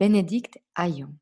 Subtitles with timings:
[0.00, 1.14] Bénédicte Ayon,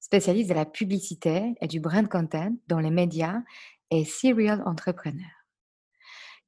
[0.00, 3.42] spécialiste de la publicité et du brand content dans les médias
[3.90, 5.28] et serial entrepreneur.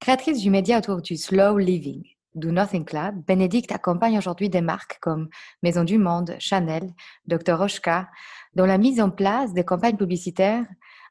[0.01, 2.03] Créatrice du média autour du slow living,
[2.35, 5.29] du Nothing Club, Bénédicte accompagne aujourd'hui des marques comme
[5.63, 6.95] Maison du Monde, Chanel,
[7.27, 7.59] Dr.
[7.59, 8.09] Rochka
[8.55, 10.67] dans la mise en place des campagnes publicitaires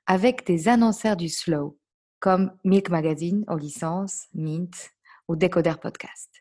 [0.08, 1.78] avec des annonceurs du slow,
[2.20, 4.90] comme Milk Magazine aux licences, Mint
[5.28, 6.37] ou Decoder Podcast.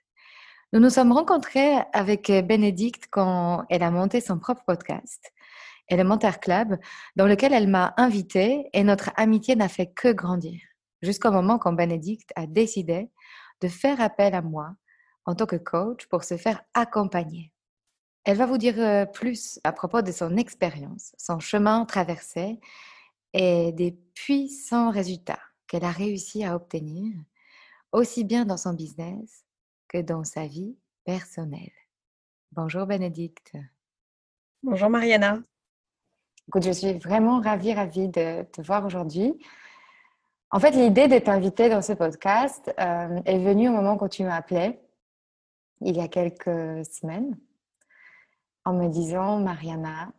[0.77, 5.33] Nous nous sommes rencontrés avec Bénédicte quand elle a monté son propre podcast,
[5.89, 6.77] Elementaire Club,
[7.17, 10.61] dans lequel elle m'a invitée et notre amitié n'a fait que grandir,
[11.01, 13.11] jusqu'au moment quand Bénédicte a décidé
[13.63, 14.77] de faire appel à moi
[15.25, 17.55] en tant que coach pour se faire accompagner.
[18.25, 22.61] Elle va vous dire euh, plus à propos de son expérience, son chemin traversé
[23.33, 27.17] et des puissants résultats qu'elle a réussi à obtenir,
[27.93, 29.46] aussi bien dans son business
[29.89, 31.73] que dans sa vie personnelle.
[32.53, 33.57] Bonjour Bénédicte.
[34.63, 35.39] Bonjour Mariana.
[36.49, 39.35] Écoute, je suis vraiment ravie, ravie de te voir aujourd'hui.
[40.51, 44.23] En fait, l'idée de t'inviter dans ce podcast euh, est venue au moment où tu
[44.25, 44.79] m'as appelé,
[45.81, 47.37] il y a quelques semaines,
[48.65, 50.13] en me disant, Mariana,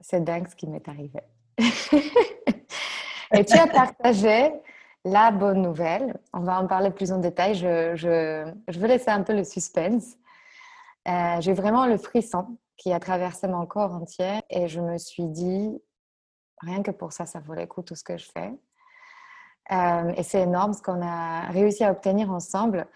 [0.00, 1.20] c'est dingue ce qui m'est arrivé.
[3.34, 4.52] Et tu as partagé
[5.04, 9.22] la bonne nouvelle, on va en parler plus en détail, je, je, veux laisser un
[9.22, 10.16] peu le suspense.
[11.08, 15.26] Euh, j'ai vraiment le frisson qui a traversé mon corps entier et je me suis
[15.26, 15.76] dit,
[16.60, 18.52] rien que pour ça, ça vaut le coup tout ce que je fais.
[19.72, 22.86] Euh, et c'est énorme ce qu'on a réussi à obtenir ensemble.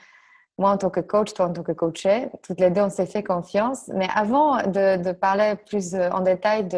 [0.59, 3.07] Moi en tant que coach, toi en tant que coaché, toutes les deux on s'est
[3.07, 3.89] fait confiance.
[3.89, 6.69] Mais avant de, parler plus en détail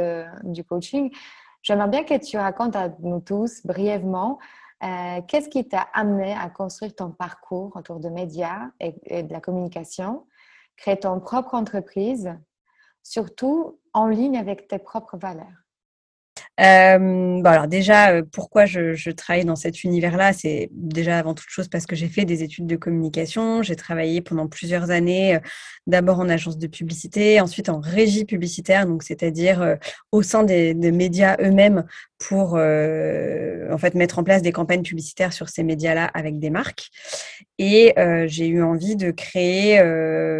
[0.42, 1.14] du coaching,
[1.62, 4.38] j'aimerais bien que tu racontes à nous tous brièvement
[4.84, 9.40] euh, qu'est-ce qui t'a amené à construire ton parcours autour de médias et, de la
[9.40, 10.26] communication,
[10.76, 12.32] créer ton propre entreprise,
[13.02, 15.46] surtout en ligne avec tes propres valeurs?
[16.60, 20.32] Euh, bon alors déjà, euh, pourquoi je, travaille dans cet univers-là?
[20.32, 23.62] C'est déjà avant toute chose parce que j'ai fait des études de communication.
[23.62, 25.38] J'ai travaillé pendant plusieurs années,
[25.88, 29.76] d'abord en agence de publicité, ensuite en régie publicitaire, donc c'est-à-dire
[30.12, 31.84] au sein des médias eux-mêmes
[32.18, 36.88] pour en fait mettre en place des campagnes publicitaires sur ces médias-là avec des marques.
[37.58, 37.94] Et
[38.26, 39.80] j'ai eu envie de créer,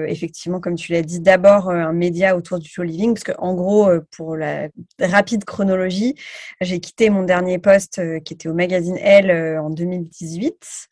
[0.09, 3.55] effectivement, comme tu l'as dit, d'abord un média autour du show living, parce que en
[3.55, 4.69] gros, pour la
[5.01, 6.15] rapide chronologie
[6.61, 10.89] j'ai quitté mon dernier poste euh, qui était au magazine Elle euh, en 2018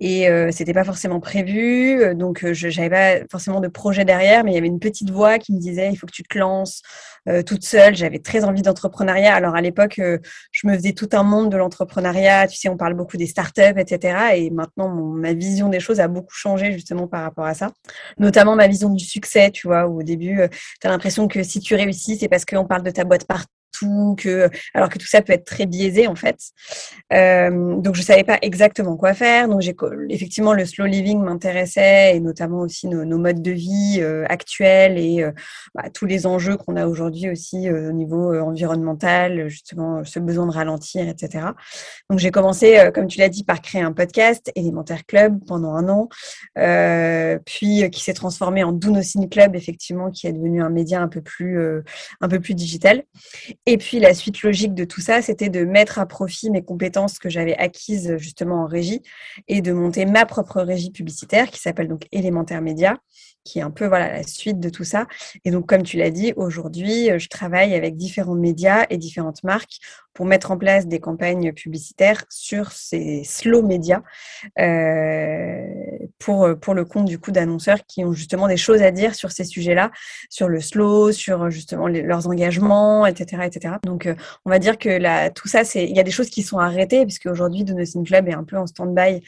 [0.00, 4.52] et euh, c'était pas forcément prévu, donc je n'avais pas forcément de projet derrière, mais
[4.52, 6.82] il y avait une petite voix qui me disait il faut que tu te lances
[7.46, 7.94] toute seule.
[7.94, 9.34] J'avais très envie d'entrepreneuriat.
[9.34, 10.00] Alors à l'époque,
[10.50, 12.48] je me faisais tout un monde de l'entrepreneuriat.
[12.48, 14.36] Tu sais, on parle beaucoup des startups, etc.
[14.36, 17.72] Et maintenant, ma vision des choses a beaucoup changé justement par rapport à ça.
[18.18, 20.40] Notamment ma vision du succès, tu vois, où au début,
[20.80, 23.48] tu as l'impression que si tu réussis, c'est parce qu'on parle de ta boîte partout
[24.16, 26.38] que, alors que tout ça peut être très biaisé en fait.
[27.12, 29.48] Euh, donc je savais pas exactement quoi faire.
[29.48, 29.74] Donc j'ai
[30.08, 35.22] effectivement le slow living m'intéressait et notamment aussi nos, modes de vie euh, actuels et
[35.22, 35.32] euh,
[35.74, 40.52] bah, tous les enjeux qu'on a aujourd'hui aussi au niveau environnemental, justement ce besoin de
[40.52, 41.46] ralentir, etc.
[42.10, 45.88] Donc j'ai commencé, comme tu l'as dit, par créer un podcast, Élémentaire Club, pendant un
[45.88, 46.08] an,
[47.44, 51.20] puis qui s'est transformé en Dunocine Club, effectivement, qui est devenu un média un peu
[51.20, 51.60] plus,
[52.20, 53.04] un peu plus digital.
[53.78, 57.28] Puis la suite logique de tout ça, c'était de mettre à profit mes compétences que
[57.28, 59.02] j'avais acquises justement en régie
[59.48, 62.98] et de monter ma propre régie publicitaire qui s'appelle donc Élémentaire Média
[63.44, 65.06] qui est un peu voilà la suite de tout ça.
[65.44, 69.78] Et donc, comme tu l'as dit, aujourd'hui, je travaille avec différents médias et différentes marques
[70.14, 74.02] pour mettre en place des campagnes publicitaires sur ces slow médias
[74.58, 75.66] euh,
[76.18, 79.30] pour, pour le compte du coup d'annonceurs qui ont justement des choses à dire sur
[79.32, 79.90] ces sujets-là,
[80.28, 83.74] sur le slow, sur justement leurs engagements, etc., etc.
[83.84, 86.42] Donc, euh, on va dire que là, tout ça, il y a des choses qui
[86.42, 89.22] sont arrêtées puisque aujourd'hui, Donosine Club est un peu en stand-by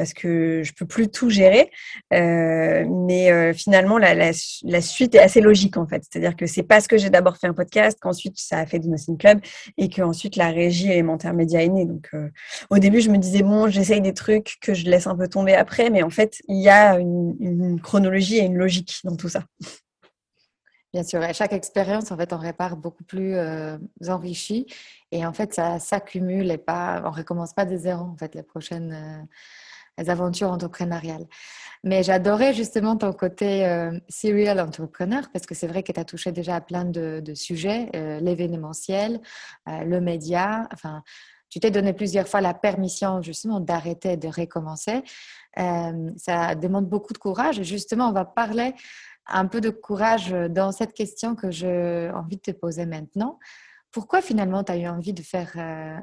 [0.00, 1.70] parce que je peux plus tout gérer.
[2.14, 6.02] Euh, mais euh, finalement, la, suite est assez logique en fait.
[6.10, 9.18] C'est-à-dire que c'est parce que j'ai d'abord fait un podcast qu'ensuite ça a fait Donosine
[9.18, 9.42] Club
[9.76, 11.84] et qu'ensuite la régie élémentaire média est née.
[11.84, 12.30] Donc, euh,
[12.70, 15.54] au début, je me disais, bon, j'essaye des trucs que je laisse un peu tomber
[15.54, 19.44] après, mais en fait, il y a une, chronologie et une logique dans tout ça.
[20.94, 23.76] Bien sûr, et chaque expérience, en fait, on répare beaucoup plus euh,
[24.08, 24.64] enrichie
[25.12, 28.42] et en fait, ça s'accumule et pas, on recommence pas des zéro, en fait, les
[28.42, 29.28] prochaines
[29.96, 31.26] aventures entrepreneuriales.
[31.82, 36.04] Mais j'adorais justement ton côté euh, serial entrepreneur parce que c'est vrai que tu as
[36.04, 39.20] touché déjà à plein de, sujets, euh, l'événementiel,
[39.68, 40.68] euh, le média.
[40.74, 41.02] Enfin,
[41.48, 45.02] tu t'es donné plusieurs fois la permission justement d'arrêter, de recommencer.
[45.56, 47.58] ça demande beaucoup de courage.
[47.58, 48.74] Et justement, on va parler
[49.26, 53.38] un peu de courage dans cette question que j'ai envie de te poser maintenant.
[53.90, 55.50] Pourquoi finalement tu as eu envie de faire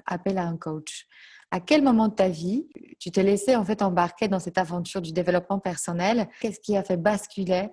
[0.06, 1.08] appel à un coach?
[1.52, 2.68] À quel moment de ta vie
[3.00, 6.28] tu t'es laissé en fait embarquer dans cette aventure du développement personnel?
[6.42, 7.70] Qu'est-ce qui a fait basculer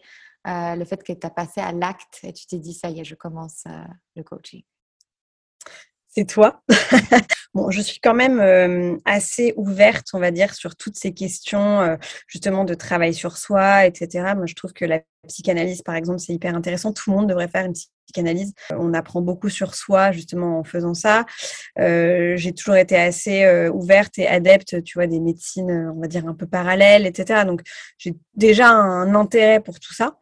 [0.46, 3.00] euh, le fait que tu as passé à l'acte et tu t'es dit ça y
[3.00, 3.84] est, je commence euh,
[4.16, 4.62] le coaching?
[6.08, 6.62] C'est toi.
[7.54, 11.98] bon, je suis quand même euh, assez ouverte, on va dire, sur toutes ces questions
[12.26, 14.34] justement de travail sur soi, etc.
[14.36, 16.92] Moi, je trouve que la psychanalyse, par exemple, c'est hyper intéressant.
[16.92, 17.74] Tout le monde devrait faire une
[18.06, 18.52] psychanalyse.
[18.70, 21.24] On apprend beaucoup sur soi justement en faisant ça.
[21.78, 26.06] Euh, j'ai toujours été assez euh, ouverte et adepte, tu vois, des médecines, on va
[26.06, 27.44] dire un peu parallèles, etc.
[27.46, 27.62] Donc
[27.98, 30.18] j'ai déjà un intérêt pour tout ça.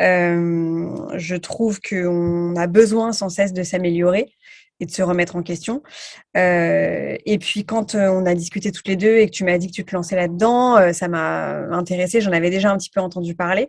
[0.00, 4.32] Euh, je trouve qu'on a besoin sans cesse de s'améliorer
[4.82, 5.80] et de se remettre en question.
[6.36, 9.56] Euh, et puis quand euh, on a discuté toutes les deux et que tu m'as
[9.56, 12.20] dit que tu te lançais là-dedans, euh, ça m'a intéressée.
[12.20, 13.68] J'en avais déjà un petit peu entendu parler.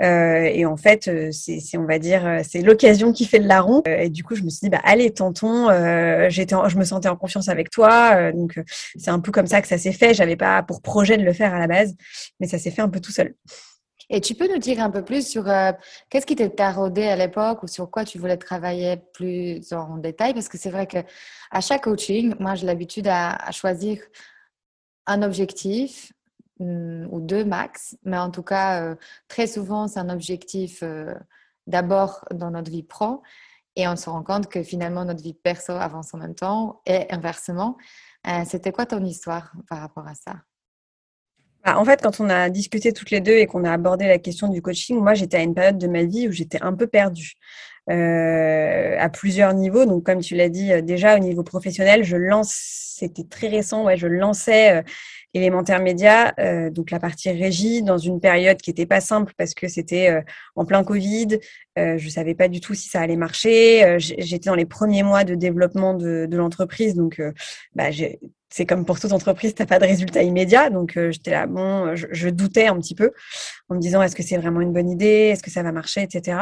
[0.00, 3.82] et en fait, c'est, on va dire, c'est l'occasion qui fait le larron.
[3.86, 5.68] et du coup, je me suis dit, bah allez, tentons.
[6.28, 8.30] j'étais, je me sentais en confiance avec toi.
[8.32, 8.60] donc
[8.96, 10.14] c'est un peu comme ça que ça s'est fait.
[10.14, 11.96] J'avais pas pour projet de le faire à la base,
[12.38, 13.34] mais ça s'est fait un peu tout seul.
[14.14, 15.72] Et tu peux nous dire un peu plus sur euh,
[16.10, 20.34] qu'est-ce qui t'est taraudé à l'époque ou sur quoi tu voulais travailler plus en détail?
[20.34, 20.98] Parce que c'est vrai que
[21.50, 24.02] à chaque coaching, moi j'ai l'habitude à, choisir
[25.06, 26.12] un objectif
[26.58, 28.96] hmm, ou deux max, mais en tout cas, euh,
[29.28, 31.14] très souvent c'est un objectif euh,
[31.66, 33.22] d'abord dans notre vie pro.
[33.76, 37.10] Et on se rend compte que finalement notre vie perso avance en même temps et
[37.10, 37.78] inversement.
[38.44, 40.34] C'était quoi ton histoire par rapport à ça?
[41.64, 44.18] Bah, en fait, quand on a discuté toutes les deux et qu'on a abordé la
[44.18, 46.86] question du coaching, moi, j'étais à une période de ma vie où j'étais un peu
[46.86, 47.34] perdue
[47.90, 49.86] euh, à plusieurs niveaux.
[49.86, 52.52] Donc, comme tu l'as dit, euh, déjà au niveau professionnel, je lance,
[52.96, 54.82] c'était très récent, ouais, je lançais euh,
[55.34, 59.54] élémentaire média, euh, donc la partie régie, dans une période qui n'était pas simple parce
[59.54, 60.20] que c'était euh,
[60.56, 61.38] en plein Covid.
[61.78, 63.96] Euh, je savais pas du tout si ça allait marcher.
[63.98, 67.20] J'étais dans les premiers mois de développement de, de l'entreprise, donc
[67.74, 68.20] bah, j'ai
[68.52, 70.68] c'est comme pour toute entreprise, tu n'as pas de résultat immédiat.
[70.68, 73.12] Donc, euh, j'étais là, bon, je, doutais un petit peu
[73.72, 75.30] en me disant, est-ce que c'est vraiment une bonne idée?
[75.32, 76.02] Est-ce que ça va marcher?
[76.02, 76.38] Etc.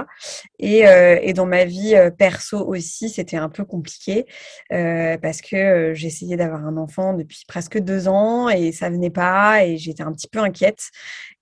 [0.59, 4.27] Et, euh, et dans ma vie euh, perso aussi, c'était un peu compliqué
[4.69, 9.77] parce que j'essayais d'avoir un enfant depuis presque deux ans et ça venait pas et
[9.77, 10.91] j'étais un petit peu inquiète.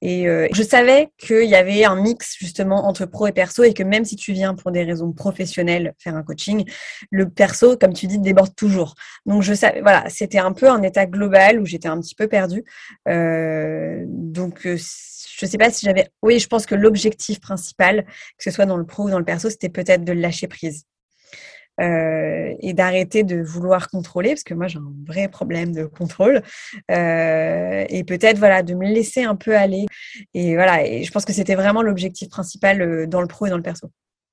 [0.00, 3.82] Et je savais qu'il y avait un mix justement entre pro et perso et que
[3.82, 6.64] même si tu viens pour des raisons professionnelles faire un coaching,
[7.10, 8.94] le perso, comme tu dis, déborde toujours.
[9.26, 12.28] Donc, je savais, voilà, c'était un peu un état global où j'étais un petit peu
[12.28, 12.64] perdue.
[13.08, 16.08] Euh, donc, euh, je ne sais pas si j'avais.
[16.22, 19.24] Oui, je pense que l'objectif principal, que ce soit dans le pro ou dans le
[19.24, 20.84] perso, c'était peut-être de lâcher prise.
[21.80, 26.42] Euh, et d'arrêter de vouloir contrôler, parce que moi j'ai un vrai problème de contrôle,
[26.88, 29.86] et peut-être voilà de me laisser un peu aller.
[30.34, 33.56] Et voilà, et je pense que c'était vraiment l'objectif principal dans le pro et dans
[33.56, 33.90] le perso.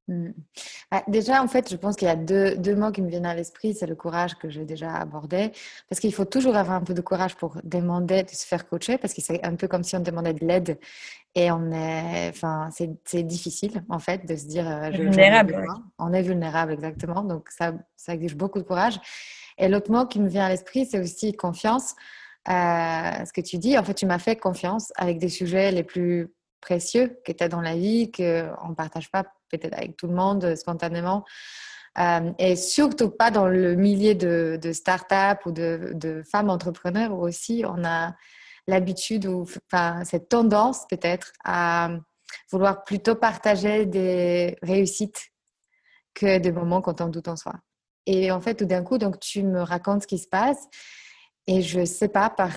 [0.08, 0.30] Mm.
[0.92, 3.26] Ah, déjà, en fait, je pense qu'il y a deux, deux, mots qui me viennent
[3.26, 3.74] à l'esprit.
[3.74, 5.52] C'est le courage que j'ai déjà abordé.
[5.90, 8.98] Parce qu'il faut toujours avoir un peu de courage pour demander de se faire coacher.
[8.98, 10.80] Parce que c'est un peu comme si on demandait de l'aide.
[11.34, 14.70] Et on est, enfin, c'est difficile, en fait, de se dire.
[14.70, 15.66] Euh, je, vulnérable.
[16.00, 17.24] On est vulnérable, exactement.
[17.24, 19.00] Donc, ça, ça exige beaucoup de courage.
[19.58, 21.96] Et l'autre mot qui me vient à l'esprit, c'est aussi confiance.
[22.48, 25.84] Euh, ce que tu dis, en fait, tu m'as fait confiance avec des sujets les
[25.84, 26.32] plus
[26.62, 28.24] précieux que tu as dans la vie, qu'on
[28.70, 31.24] ne partage pas peut-être avec tout le monde euh, spontanément.
[31.98, 37.22] Euh, et surtout pas dans le milieu de, de start-up ou de, femmes entrepreneurs où
[37.25, 38.14] aussi on a
[38.68, 41.92] l'habitude ou enfin, cette tendance peut-être à
[42.52, 45.32] vouloir plutôt partager des réussites
[46.14, 47.54] que des moments quand on doute en soi.
[48.06, 50.68] Et en fait, tout d'un coup, donc tu me racontes ce qui se passe
[51.48, 52.52] et je ne sais pas par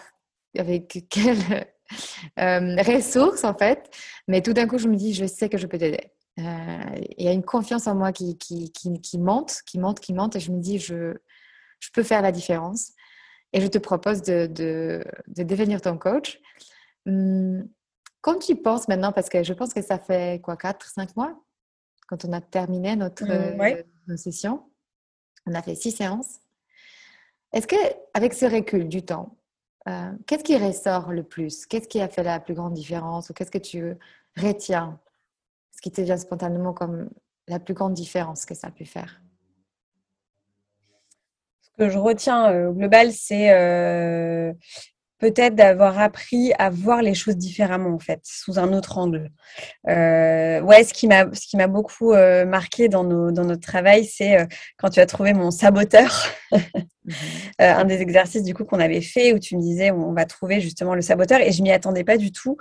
[0.57, 1.67] avec quelle
[2.41, 3.91] euh, ressource en fait,
[4.27, 6.13] mais tout d'un coup, je me dis, je sais que je peux t'aider.
[6.39, 10.01] Euh, il y a une confiance en moi qui, qui, qui, qui, monte, qui monte,
[10.01, 11.15] qui monte, et je me dis, je,
[11.81, 12.93] je peux faire la différence.
[13.53, 16.39] Et je te propose de, de, de devenir ton coach.
[17.07, 17.69] Hum,
[18.21, 21.17] quand tu y penses maintenant, parce que je pense que ça fait quoi, 4, 5
[21.17, 21.43] mois,
[22.07, 24.71] quand on a terminé notre, mmh, euh, notre session,
[25.47, 26.39] on a fait 6 séances.
[27.53, 27.77] Est-ce que,
[28.15, 29.39] avec ce recul du temps,
[29.89, 31.65] euh, qu'est-ce qui ressort le plus?
[31.67, 33.31] Qu'est-ce qui a fait la plus grande différence?
[33.31, 33.97] Ou qu'est-ce que tu
[34.37, 35.01] retiens
[35.79, 37.09] Ce qui te vient spontanément comme
[37.47, 39.23] la plus grande différence que ça a pu faire
[41.61, 44.53] Ce que je retiens euh, au global, c'est euh,
[45.21, 49.31] peut-être d'avoir appris à voir les choses différemment en fait, sous un autre angle.
[49.89, 52.13] Euh, ouais, ce qui m'a beaucoup
[52.45, 56.27] marqué dans nos dans notre travail, c'est quand tu as trouvé mon saboteur.
[57.09, 57.15] Mhm.
[57.61, 60.25] Euh, un des exercices du coup qu'on avait fait où tu me disais on va
[60.25, 62.57] trouver justement le saboteur et je m'y attendais pas du tout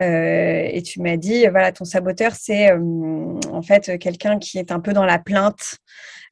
[0.00, 4.92] et tu m'as dit voilà ton saboteur c'est en fait quelqu'un qui est un peu
[4.92, 5.78] dans la plainte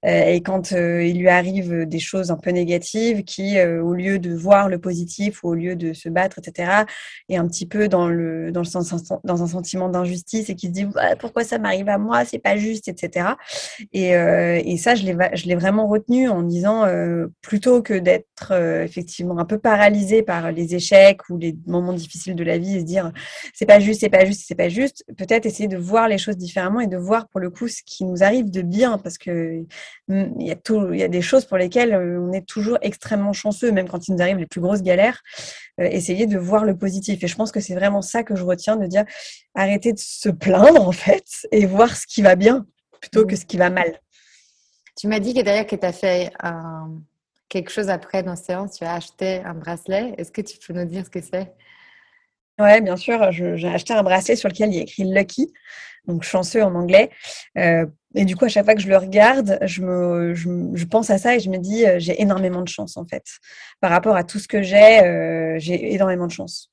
[0.04, 3.94] euh, et quand euh, il lui arrive des choses un peu négatives, qui, euh, au
[3.94, 6.84] lieu de voir le positif ou au lieu de se battre, etc.,
[7.28, 8.94] est un petit peu dans le dans le sens
[9.24, 10.86] dans un sentiment d'injustice et qui se dit
[11.18, 13.30] pourquoi ça m'arrive à moi, c'est pas juste, etc.
[13.92, 16.84] Et, et ça, je l'ai je l'ai vraiment retenu en disant
[17.56, 18.52] plutôt que d'être
[18.84, 22.80] effectivement un peu paralysé par les échecs ou les moments difficiles de la vie et
[22.80, 23.12] se dire
[23.54, 26.36] c'est pas juste, c'est pas juste, c'est pas juste, peut-être essayer de voir les choses
[26.36, 29.64] différemment et de voir pour le coup ce qui nous arrive de bien parce que
[30.08, 32.76] il y, a tout, il y a des choses pour lesquelles euh, on est toujours
[32.82, 35.22] extrêmement chanceux, même quand il nous arrive les plus grosses galères,
[35.80, 37.24] euh, essayer de voir le positif.
[37.24, 39.06] Et je pense que c'est vraiment ça que je retiens, de dire
[39.54, 42.66] arrêter de se plaindre en fait et voir ce qui va bien
[43.00, 43.38] plutôt que mmh.
[43.38, 43.98] ce qui va mal.
[44.96, 46.30] Tu m'as dit que d'ailleurs que tu as fait
[47.48, 50.14] quelque chose après dans séance, tu as acheté un bracelet.
[50.18, 51.54] Est-ce que tu peux nous dire ce que c'est?
[52.58, 53.32] Ouais, bien sûr.
[53.32, 55.52] J'ai acheté un bracelet sur lequel il y a écrit Lucky,
[56.06, 57.10] donc chanceux en anglais,
[57.58, 57.86] euh,
[58.16, 61.18] et du coup, à chaque fois que je le regarde, je, me, je, pense à
[61.18, 63.24] ça et je me dis, euh, j'ai énormément de chance en fait.
[63.80, 66.72] Par rapport à tout ce que j'ai, euh, j'ai énormément de chance.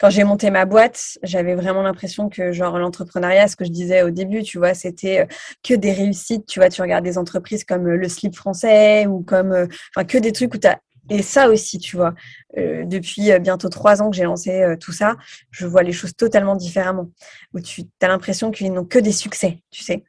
[0.00, 4.02] Quand j'ai monté ma boîte, j'avais vraiment l'impression que genre l'entrepreneuriat, ce que je disais
[4.02, 5.26] au début, tu vois, c'était euh,
[5.62, 6.46] que des réussites.
[6.46, 10.32] Tu vois, tu regardes des entreprises comme le slip français ou comme, enfin, que des
[10.32, 10.78] trucs où tu as
[11.10, 12.12] et ça aussi, tu vois,
[12.54, 15.16] depuis bientôt trois ans que j'ai lancé tout ça,
[15.50, 17.08] je vois les choses totalement différemment.
[17.54, 20.04] Où tu as l'impression qu'ils n'ont que des succès, tu sais.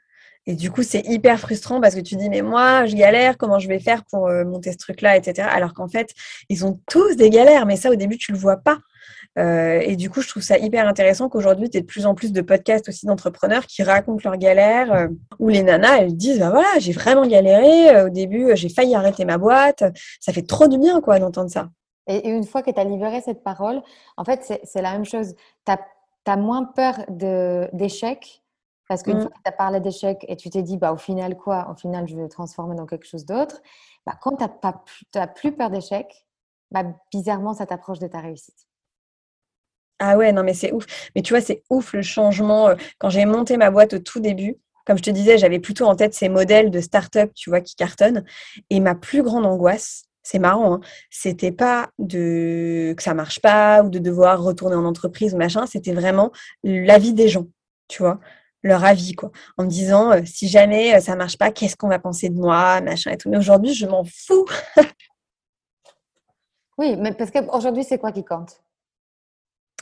[0.50, 3.60] Et du coup, c'est hyper frustrant parce que tu dis, mais moi, je galère, comment
[3.60, 5.48] je vais faire pour euh, monter ce truc-là, etc.
[5.52, 6.14] Alors qu'en fait,
[6.50, 8.80] ils ont tous des galères, mais ça, au début, tu le vois pas.
[9.38, 12.16] Euh, et du coup, je trouve ça hyper intéressant qu'aujourd'hui, tu aies de plus en
[12.16, 15.08] plus de podcasts aussi d'entrepreneurs qui racontent leurs galères, euh,
[15.38, 19.26] où les nanas, elles disent, bah voilà, j'ai vraiment galéré, au début, j'ai failli arrêter
[19.26, 19.84] ma boîte.
[20.20, 21.70] Ça fait trop du bien, quoi, d'entendre ça.
[22.08, 23.82] Et une fois que tu as libéré cette parole,
[24.18, 25.36] en fait, c'est la même chose.
[25.66, 25.80] Tu as,
[26.26, 28.44] as, moins peur d'échecs
[28.90, 29.22] parce qu'une mmh.
[29.22, 31.76] fois que tu as parlé d'échec et tu t'es dit, bah, au final, quoi Au
[31.76, 33.62] final, je vais le transformer dans quelque chose d'autre.
[34.08, 34.44] Bah, quand tu
[35.16, 36.26] n'as plus peur d'échec,
[36.72, 38.69] bah, bizarrement, ça t'approche de ta réussite.
[40.00, 40.86] Ah ouais, non, mais c'est ouf.
[41.16, 42.70] Mais tu vois, c'est ouf le changement.
[42.70, 45.86] Euh, quand j'ai monté ma boîte au tout début, comme je te disais, j'avais plutôt
[45.86, 48.24] en tête ces modèles de start-up, tu vois, qui cartonnent.
[48.70, 50.80] Et ma plus grande angoisse, c'est marrant, hein,
[51.10, 55.66] c'était pas de que ça marche pas ou de devoir retourner en entreprise ou machin,
[55.66, 56.32] c'était vraiment
[56.64, 57.48] la vie des gens,
[57.88, 58.20] tu vois
[58.64, 61.88] leur avis, quoi, en me disant euh, si jamais euh, ça marche pas, qu'est-ce qu'on
[61.88, 63.30] va penser de moi, machin et tout.
[63.30, 64.46] Mais aujourd'hui, je m'en fous.
[66.78, 68.62] oui, mais parce qu'aujourd'hui, c'est quoi qui compte?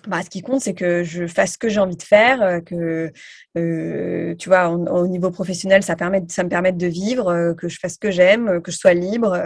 [0.08, 2.60] Bah, ce qui compte, c'est que je fasse ce que j'ai envie de faire, euh,
[2.62, 3.12] que
[4.36, 7.94] tu vois, au niveau professionnel, ça, permet, ça me permette de vivre, que je fasse
[7.94, 9.38] ce que j'aime, que je sois libre.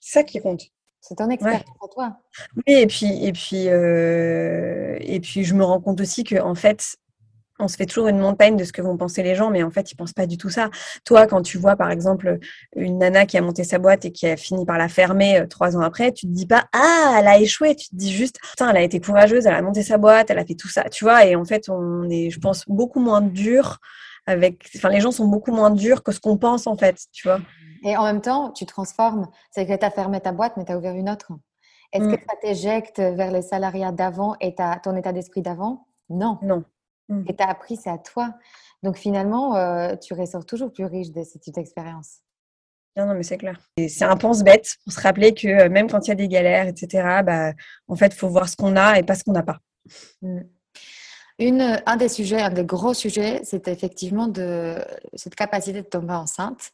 [0.00, 0.62] c'est ça qui compte.
[1.00, 2.16] C'est ton expérience pour toi.
[2.56, 6.96] Oui, et puis, et puis, et puis, je me rends compte aussi que en fait,
[7.58, 9.70] on se fait toujours une montagne de ce que vont penser les gens, mais en
[9.70, 10.70] fait, ils pensent pas du tout ça.
[11.04, 12.38] Toi, quand tu vois, par exemple,
[12.74, 15.46] une nana qui a monté sa boîte et qui a fini par la fermer euh,
[15.46, 17.76] trois ans après, tu te dis pas, ah, elle a échoué.
[17.76, 20.38] Tu te dis juste, putain, elle a été courageuse, elle a monté sa boîte, elle
[20.38, 21.26] a fait tout ça, tu vois.
[21.26, 23.78] Et en fait, on est, je pense, beaucoup moins dur
[24.26, 27.28] avec, enfin, les gens sont beaucoup moins durs que ce qu'on pense, en fait, tu
[27.28, 27.40] vois.
[27.84, 29.28] Et en même temps, tu transformes.
[29.50, 31.30] C'est que tu as fermé ta boîte, mais tu as ouvert une autre.
[31.92, 32.24] Est-ce que mm.
[32.28, 35.86] ça t'éjecte vers les salariats d'avant et ton état d'esprit d'avant?
[36.08, 36.38] Non.
[36.42, 36.64] Non.
[37.08, 37.24] Mmh.
[37.28, 38.34] Et tu as appris, c'est à toi.
[38.82, 41.56] Donc finalement, euh, tu ressors toujours plus riche de cette expérience.
[41.56, 42.18] d'expérience.
[42.96, 43.58] Non, non, mais c'est clair.
[43.88, 46.68] C'est un pense-bête pour se rappeler que euh, même quand il y a des galères,
[46.68, 47.52] etc., bah,
[47.88, 49.58] en fait, il faut voir ce qu'on a et pas ce qu'on n'a pas.
[50.22, 50.40] Mmh.
[51.40, 54.76] Une, un des sujets, un des gros sujets, c'est effectivement de
[55.14, 56.70] cette capacité de tomber enceinte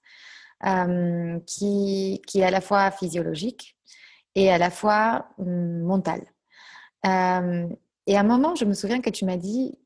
[0.67, 3.79] euh, qui, qui est à la fois physiologique
[4.35, 6.23] et à la fois hum, mentale.
[7.07, 7.67] Euh,
[8.07, 9.79] et à un moment, je me souviens que tu m'as dit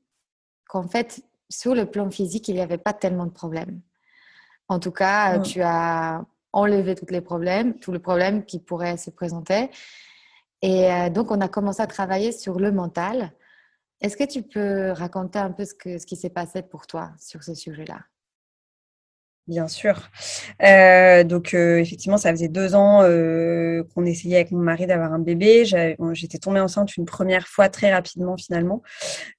[0.74, 3.80] qu'en fait, sur le plan physique, il n'y avait pas tellement de problèmes.
[4.66, 9.10] En tout cas, tu as enlevé tous les problèmes, tous les problèmes qui pourraient se
[9.10, 9.70] présenter.
[10.62, 13.32] Et euh, donc, on a commencé à travailler sur le mental.
[14.00, 17.12] Est-ce que tu peux raconter un peu ce, que, ce qui s'est passé pour toi
[17.20, 18.00] sur ce sujet-là?
[19.46, 20.08] Bien sûr.
[20.62, 25.12] Euh, donc euh, effectivement, ça faisait deux ans euh, qu'on essayait avec mon mari d'avoir
[25.12, 25.66] un bébé.
[25.66, 28.82] J'étais tombée enceinte une première fois très rapidement finalement.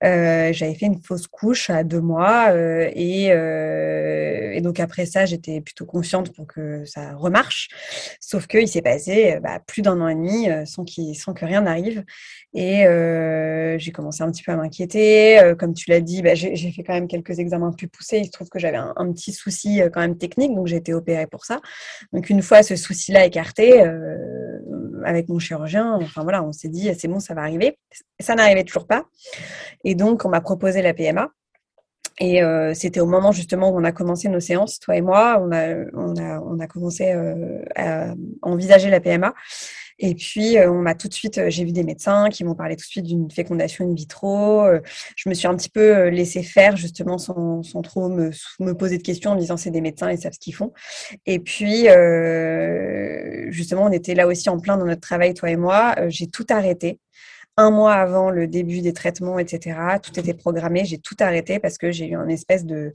[0.03, 3.31] J'avais fait une fausse couche à deux mois et,
[4.61, 7.69] donc après ça, j'étais plutôt confiante pour que ça remarche.
[8.19, 10.85] Sauf qu'il s'est passé bah, plus d'un an et demi sans,
[11.15, 12.03] sans que rien n'arrive.
[12.53, 12.85] Et
[13.79, 15.53] j'ai commencé un petit peu à m'inquiéter.
[15.57, 18.19] comme tu l'as dit, bah, j'ai fait quand même quelques examens plus poussés.
[18.19, 21.25] Il se trouve que j'avais un, petit souci quand même technique, donc j'ai été opérée
[21.25, 21.61] pour ça.
[22.13, 24.17] Donc une fois ce souci-là écarté, euh,
[25.05, 27.79] avec mon chirurgien, enfin voilà, on s'est dit c'est bon, ça va arriver.
[28.19, 29.05] Ça n'arrivait toujours pas,
[29.83, 31.31] et donc on m'a proposé la PMA.
[32.19, 35.37] Et euh, c'était au moment justement où on a commencé nos séances, toi et moi,
[35.41, 39.33] on a, on a, on a commencé euh, à envisager la PMA.
[39.99, 42.55] Et puis, euh, on m'a tout de suite, euh, j'ai vu des médecins qui m'ont
[42.55, 44.61] parlé tout de suite d'une fécondation in vitro.
[44.65, 44.81] Euh,
[45.15, 48.31] je me suis un petit peu laissé faire, justement, sans, trop me,
[48.73, 50.73] poser de questions, en me disant c'est des médecins, ils savent ce qu'ils font.
[51.25, 51.87] Et puis,
[53.51, 55.95] justement, on était là aussi en plein dans notre travail, toi et moi.
[56.09, 56.99] j'ai tout arrêté
[57.57, 59.79] un mois avant le début des traitements, etc.
[60.03, 60.83] Tout était programmé.
[60.85, 62.93] J'ai tout arrêté parce que j'ai eu un espèce de,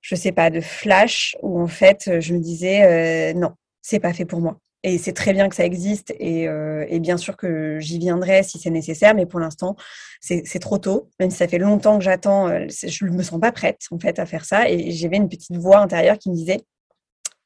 [0.00, 3.52] je sais pas, de flash où en fait, je me disais non,
[3.82, 4.58] c'est pas fait pour moi.
[4.84, 8.42] Et c'est très bien que ça existe et, euh, et bien sûr que j'y viendrai
[8.42, 9.76] si c'est nécessaire, mais pour l'instant,
[10.20, 11.10] c'est trop tôt.
[11.20, 13.98] Même si ça fait longtemps que j'attends, euh, je ne me sens pas prête en
[13.98, 14.68] fait à faire ça.
[14.68, 16.60] Et j'avais une petite voix intérieure qui me disait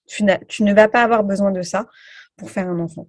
[0.06, 1.86] tu, ne vas pas avoir besoin de ça
[2.36, 3.06] pour faire un enfant.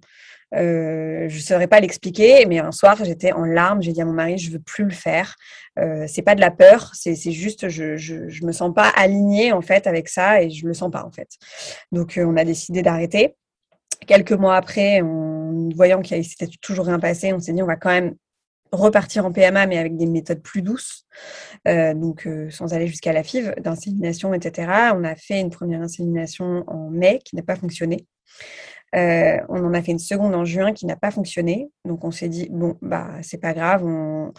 [0.54, 3.82] Euh, je ne saurais pas l'expliquer, mais un soir, j'étais en larmes.
[3.82, 5.36] J'ai dit à mon mari, je veux plus le faire.
[5.78, 9.60] Euh, c'est pas de la peur, c'est juste, je, je, me sens pas alignée en
[9.60, 11.28] fait avec ça et je le sens pas en fait.
[11.92, 13.36] Donc, on a décidé d'arrêter.
[14.06, 17.76] Quelques mois après, en voyant qu'il s'était toujours rien passé, on s'est dit on va
[17.76, 18.14] quand même
[18.72, 21.06] repartir en PMA, mais avec des méthodes plus douces,
[21.66, 24.92] euh, donc euh, sans aller jusqu'à la FIV, d'insémination, etc.
[24.94, 28.06] On a fait une première insémination en mai qui n'a pas fonctionné.
[28.94, 31.70] Euh, on en a fait une seconde en juin qui n'a pas fonctionné.
[31.84, 34.32] Donc on s'est dit bon bah c'est pas grave, on,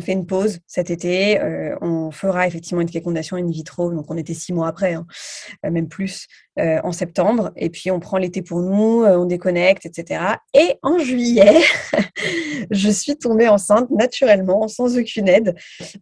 [0.00, 1.40] fait une pause cet été.
[1.40, 3.92] Euh, on fera effectivement une fécondation in vitro.
[3.92, 5.06] Donc on était six mois après, hein,
[5.66, 6.26] euh, même plus,
[6.58, 7.52] en septembre.
[7.56, 10.34] Et puis on prend l'été pour nous, on déconnecte, etc.
[10.52, 11.58] Et en juillet,
[12.70, 15.56] je suis tombée enceinte naturellement, sans aucune aide.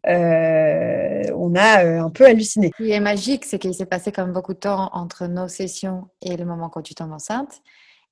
[0.04, 2.72] on a un peu halluciné.
[2.76, 6.08] Ce qui est magique, c'est qu'il s'est passé même beaucoup de temps entre nos sessions
[6.22, 7.37] et le moment quand tu tombes enceinte.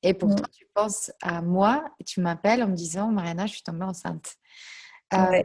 [0.03, 0.57] Et pourtant, mmh.
[0.57, 4.37] tu penses à moi et tu m'appelles en me disant Mariana, je suis tombée enceinte.
[5.15, 5.43] Euh,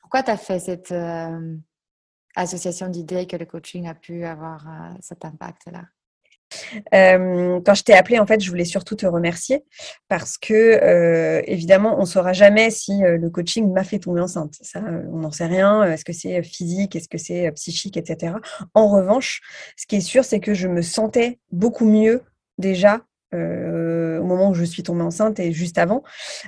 [0.00, 1.56] pourquoi tu as fait cette euh,
[2.34, 5.84] association d'idées que le coaching a pu avoir euh, cet impact-là?
[6.92, 9.64] Quand je t'ai appelé, en fait, je voulais surtout te remercier
[10.08, 14.54] parce que, évidemment, on ne saura jamais si le coaching m'a fait tomber enceinte.
[14.60, 14.80] Ça,
[15.12, 15.84] on n'en sait rien.
[15.84, 16.96] Est-ce que c'est physique?
[16.96, 18.34] Est-ce que c'est psychique, etc.
[18.74, 19.42] En revanche,
[19.76, 22.24] ce qui est sûr, c'est que je me sentais beaucoup mieux
[22.58, 26.02] déjà euh, au moment où je suis tombée enceinte et juste avant,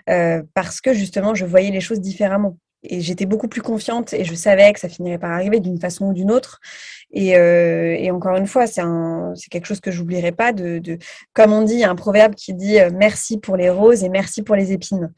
[0.08, 2.58] euh, parce que justement, je voyais les choses différemment.
[2.84, 6.06] Et j'étais beaucoup plus confiante et je savais que ça finirait par arriver d'une façon
[6.06, 6.60] ou d'une autre.
[7.12, 8.82] Et, euh, encore une fois, c'est
[9.50, 10.52] quelque chose que j'oublierai pas.
[10.52, 10.98] De,
[11.32, 14.02] comme on dit, il y a un proverbe qui dit euh, merci pour les roses
[14.02, 15.12] et merci pour les épines.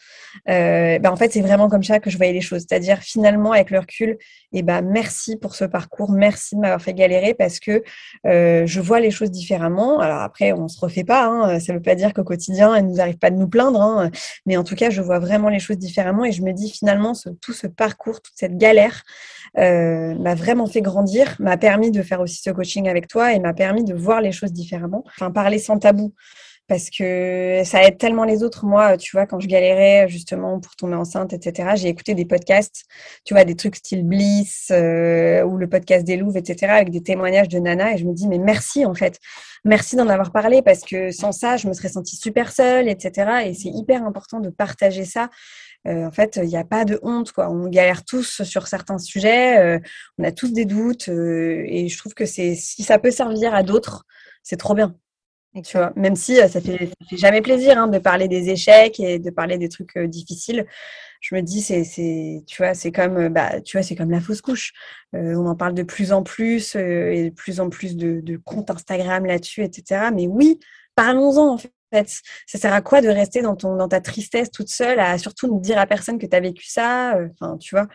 [0.48, 2.64] Euh, ben en fait, c'est vraiment comme ça que je voyais les choses.
[2.68, 4.18] C'est-à-dire finalement, avec le recul,
[4.52, 7.82] et ben merci pour ce parcours, merci de m'avoir fait galérer parce que
[8.26, 10.00] euh, je vois les choses différemment.
[10.00, 11.26] Alors après, on se refait pas.
[11.26, 13.80] Hein, ça veut pas dire qu'au quotidien, il nous arrive pas de nous plaindre.
[13.80, 14.10] Hein,
[14.46, 17.14] mais en tout cas, je vois vraiment les choses différemment et je me dis finalement,
[17.14, 19.02] ce, tout ce parcours, toute cette galère
[19.58, 23.38] euh, m'a vraiment fait grandir, m'a permis de faire aussi ce coaching avec toi et
[23.38, 25.04] m'a permis de voir les choses différemment.
[25.06, 26.12] Enfin, parler sans tabou
[26.66, 28.64] parce que ça aide tellement les autres.
[28.64, 32.84] Moi, tu vois, quand je galérais justement pour tomber enceinte, etc., j'ai écouté des podcasts,
[33.24, 37.02] tu vois, des trucs style Bliss euh, ou le podcast des Louves, etc., avec des
[37.02, 39.18] témoignages de Nana, et je me dis, mais merci en fait,
[39.64, 43.46] merci d'en avoir parlé parce que sans ça, je me serais sentie super seule, etc.
[43.46, 45.28] Et c'est hyper important de partager ça
[45.86, 47.32] en fait, il n'y a pas de honte.
[47.32, 47.50] Quoi.
[47.50, 49.78] On galère tous sur certains sujets, euh,
[50.18, 53.54] on a tous des doutes, euh, et je trouve que c'est si ça peut servir
[53.54, 54.04] à d'autres,
[54.42, 54.96] c'est trop bien.
[55.64, 59.20] Tu vois, même si ça fait, fait jamais plaisir hein, de parler des échecs et
[59.20, 60.66] de parler des trucs difficiles
[61.20, 64.42] je me dis c'est tu vois c'est comme bah tu vois c'est comme la fausse
[64.42, 64.72] couche
[65.12, 68.68] on en parle de plus en plus et de plus en plus de, de comptes
[68.68, 70.58] Instagram là-dessus etc mais oui
[70.96, 71.72] parlons-en en fait
[72.46, 75.54] ça sert à quoi de rester dans, ton, dans ta tristesse toute seule, à surtout
[75.54, 77.86] ne dire à personne que tu as vécu ça Enfin, tu vois.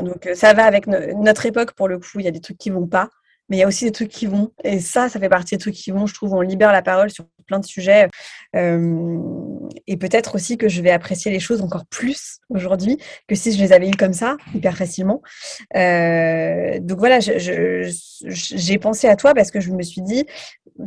[0.00, 2.18] Donc, ça va avec notre époque pour le coup.
[2.18, 3.08] Il y a des trucs qui vont pas
[3.48, 4.50] mais il y a aussi des trucs qui vont.
[4.64, 6.06] Et ça, ça fait partie des trucs qui vont.
[6.06, 8.08] Je trouve, on libère la parole sur plein de sujets.
[8.56, 9.18] Euh,
[9.86, 13.62] et peut-être aussi que je vais apprécier les choses encore plus aujourd'hui que si je
[13.62, 15.22] les avais eues comme ça, hyper facilement.
[15.76, 20.26] Euh, donc voilà, j'ai pensé à toi parce que je me suis dit,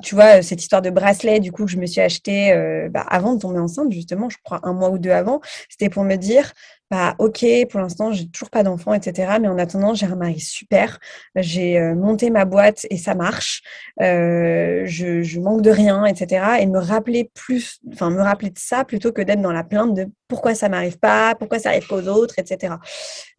[0.01, 3.05] tu vois, cette histoire de bracelet, du coup, que je me suis acheté euh, bah,
[3.07, 6.15] avant de tomber enceinte, justement, je crois un mois ou deux avant, c'était pour me
[6.15, 6.51] dire,
[6.95, 9.33] bah, ok, pour l'instant, j'ai toujours pas d'enfant, etc.
[9.41, 10.97] Mais en attendant, j'ai un mari super.
[11.35, 13.63] J'ai euh, monté ma boîte et ça marche.
[14.01, 16.45] Euh, je, manque de rien, etc.
[16.61, 19.93] Et me rappeler plus, enfin, me rappeler de ça plutôt que d'être dans la plainte
[19.93, 22.75] de pourquoi ça m'arrive pas, pourquoi ça arrive pas aux autres, etc.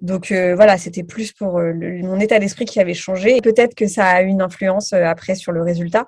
[0.01, 3.41] Donc euh, voilà, c'était plus pour mon état d'esprit qui avait changé.
[3.41, 6.07] Peut-être que ça a eu une influence après sur le résultat.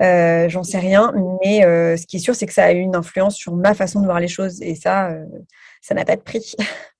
[0.00, 1.62] J'en sais rien, mais
[1.96, 4.04] ce qui est sûr, c'est que ça a eu une influence sur ma façon de
[4.06, 4.62] voir les choses.
[4.62, 5.10] Et ça
[5.80, 6.54] ça n'a pas de prix.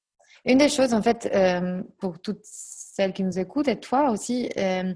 [0.46, 4.48] Une des choses, en fait, euh, pour toutes celles qui nous écoutent et toi aussi,
[4.56, 4.94] euh,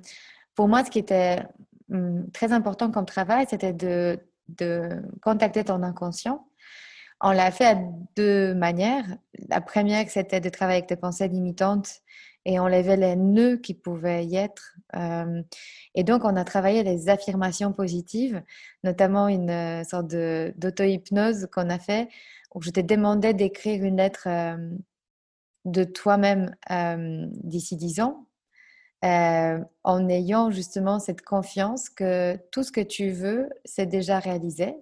[0.55, 1.43] pour moi, ce qui était
[1.93, 6.47] hum, très important comme travail, c'était de, de contacter ton inconscient.
[7.21, 7.79] On l'a fait à
[8.17, 9.05] deux manières.
[9.49, 12.01] La première, c'était de travailler avec tes pensées limitantes
[12.47, 14.77] et enlever les nœuds qui pouvaient y être.
[14.97, 15.43] Euh,
[15.95, 18.43] et donc, on a travaillé les affirmations positives,
[18.85, 22.09] notamment une sorte d'auto-hypnose qu'on a fait
[22.55, 24.57] où je t'ai demandé d'écrire une lettre euh,
[25.65, 28.27] de toi-même euh, d'ici dix ans,
[29.05, 34.75] euh, en ayant justement cette confiance que tout ce que tu veux, c'est déjà réalisé.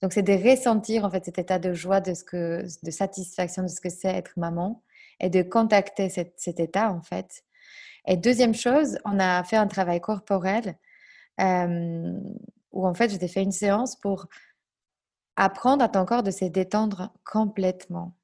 [0.00, 3.62] Donc, c'est de ressentir en fait cet état de joie, de, ce que, de satisfaction
[3.62, 4.82] de ce que c'est être maman
[5.20, 7.44] et de contacter cet état en fait.
[8.08, 10.76] Et deuxième chose, on a fait un travail corporel
[12.72, 14.26] où en fait, je t'ai fait une séance pour
[15.36, 18.14] apprendre à ton corps de se détendre complètement.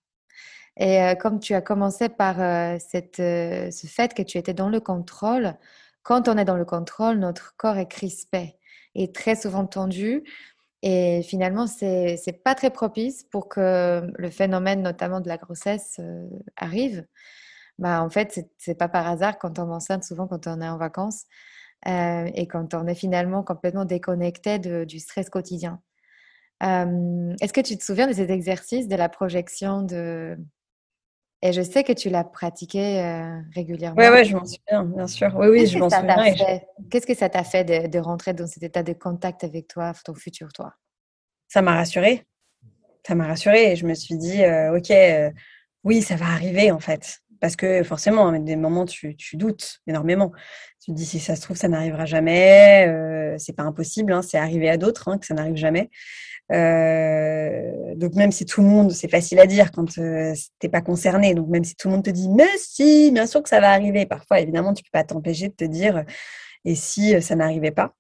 [0.79, 2.79] Et euh, comme tu as commencé par euh,
[3.19, 5.55] euh, ce fait que tu étais dans le contrôle,
[6.03, 8.57] quand on est dans le contrôle, notre corps est crispé
[8.95, 10.25] et très souvent tendu.
[10.83, 16.01] Et finalement, c'est n'est pas très propice pour que le phénomène, notamment de la grossesse,
[16.57, 17.05] arrive.
[17.79, 20.69] Bah, en fait, c'est pas par hasard quand on est enceinte, souvent quand on est
[20.69, 21.25] en vacances
[21.87, 25.81] et quand on est finalement complètement déconnecté du stress quotidien.
[26.61, 30.37] Est-ce que tu te souviens de cet exercice de la projection de...
[31.41, 33.01] Et je sais que tu l'as pratiqué
[33.55, 33.97] régulièrement.
[33.97, 35.33] Oui, ouais, je m'en souviens, bien sûr.
[35.37, 36.35] Oui, oui, je m'en souviens.
[36.91, 40.15] Qu'est-ce que ça t'a fait de, rentrer dans cet état de contact avec toi, ton
[40.15, 40.75] futur toi?
[41.47, 42.27] Ça m'a rassurée.
[43.07, 44.43] Ça m'a rassurée et je me suis dit,
[44.75, 44.93] OK,
[45.85, 47.21] oui, ça va arriver en fait.
[47.41, 50.33] Parce que forcément, à des moments, tu, tu, doutes énormément.
[50.85, 53.37] Tu te dis, si ça se trouve, ça n'arrivera jamais.
[53.39, 55.89] c'est pas impossible, hein, c'est arrivé à d'autres hein, que ça n'arrive jamais.
[56.51, 60.81] Euh, donc même si tout le monde, c'est facile à dire quand euh, t'es pas
[60.81, 63.61] concerné, donc même si tout le monde te dit mais si, bien sûr que ça
[63.61, 66.05] va arriver, parfois évidemment tu peux pas t'empêcher de te dire
[66.65, 67.95] et si euh, ça n'arrivait pas.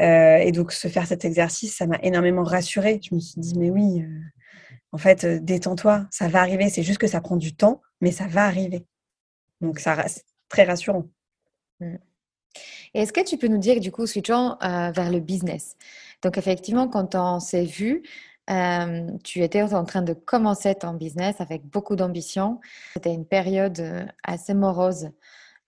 [0.00, 3.00] Euh, et donc se faire cet exercice, ça m'a énormément rassurée.
[3.02, 4.04] Je me suis dit mais oui,
[4.92, 6.68] en fait détends-toi, ça va arriver.
[6.68, 8.84] C'est juste que ça prend du temps, mais ça va arriver.
[9.60, 11.04] Donc ça c'est très rassurant.
[11.80, 11.96] Mmh.
[12.94, 15.76] Est-ce que tu peux nous dire, du coup, switchant vers le business,
[16.22, 18.02] donc effectivement, quand on s'est vu,
[18.50, 22.60] euh, tu étais en train de commencer ton business avec beaucoup d'ambition.
[22.94, 25.10] C'était une période euh, assez morose.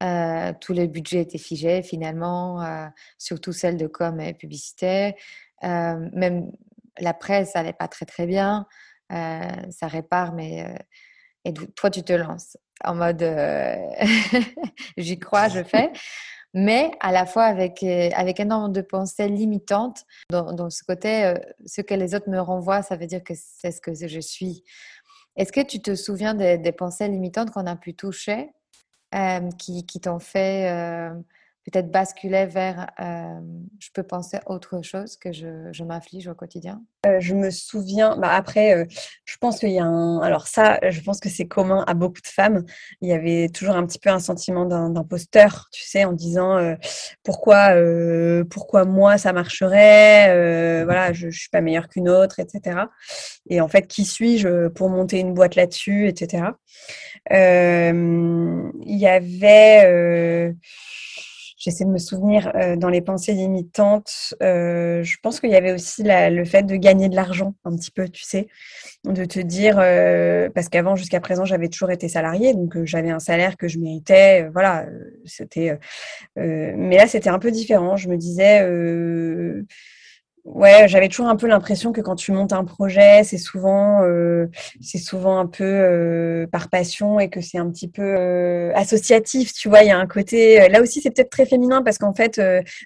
[0.03, 2.65] Euh, tous les budgets étaient figés finalement,
[3.19, 5.15] surtout celle de com et publicité.
[5.63, 6.51] même
[6.99, 8.67] la presse n'allait pas très très bien.
[9.11, 10.75] ça répare, mais
[11.77, 13.23] toi tu te lances en mode
[14.97, 15.93] j'y crois, je fais
[16.55, 20.05] mais à la fois avec, euh, avec énormément de pensées limitantes.
[20.31, 21.35] Dans, ce côté, euh,
[21.67, 24.65] ce que les autres me renvoient, ça veut dire que c'est ce que je suis.
[25.37, 28.51] Est-ce que tu te souviens des, pensées limitantes qu'on a pu toucher,
[29.15, 31.11] euh, qui t'ont fait
[31.64, 33.40] peut-être basculer vers euh,
[33.79, 36.83] je peux penser autre chose que je, je m'inflige au quotidien?
[37.07, 38.85] Euh, Je me souviens, bah après, euh,
[39.25, 40.20] je pense qu'il y a un.
[40.20, 42.64] Alors, ça, je pense que c'est commun à beaucoup de femmes.
[43.01, 46.77] Il y avait toujours un petit peu un sentiment d'imposteur, tu sais, en disant
[47.23, 47.75] pourquoi,
[48.51, 52.81] pourquoi moi ça marcherait, voilà, je ne suis pas meilleure qu'une autre, etc.
[53.49, 56.44] Et en fait, qui suis-je pour monter une boîte là-dessus, etc.
[57.31, 60.55] Il y avait
[61.61, 64.35] j'essaie de me souvenir dans les pensées limitantes.
[64.40, 68.09] je pense qu'il y avait aussi le fait de gagner de l'argent un petit peu,
[68.09, 68.49] tu sais,
[69.05, 69.77] de te dire
[70.53, 74.49] parce qu'avant jusqu'à présent j'avais toujours été salariée, donc j'avais un salaire que je méritais.
[74.53, 74.87] voilà,
[75.25, 75.79] c'était.
[76.37, 77.96] mais là c'était un peu différent.
[77.96, 78.62] Je me disais
[80.44, 84.46] Ouais, j'avais toujours un peu l'impression que quand tu montes un projet, c'est souvent, euh,
[84.81, 89.53] souvent un peu euh, par passion et que c'est un petit peu euh, associatif.
[89.53, 90.66] Tu vois, il y a un côté.
[90.70, 92.40] Là aussi, c'est peut-être très féminin parce qu'en fait,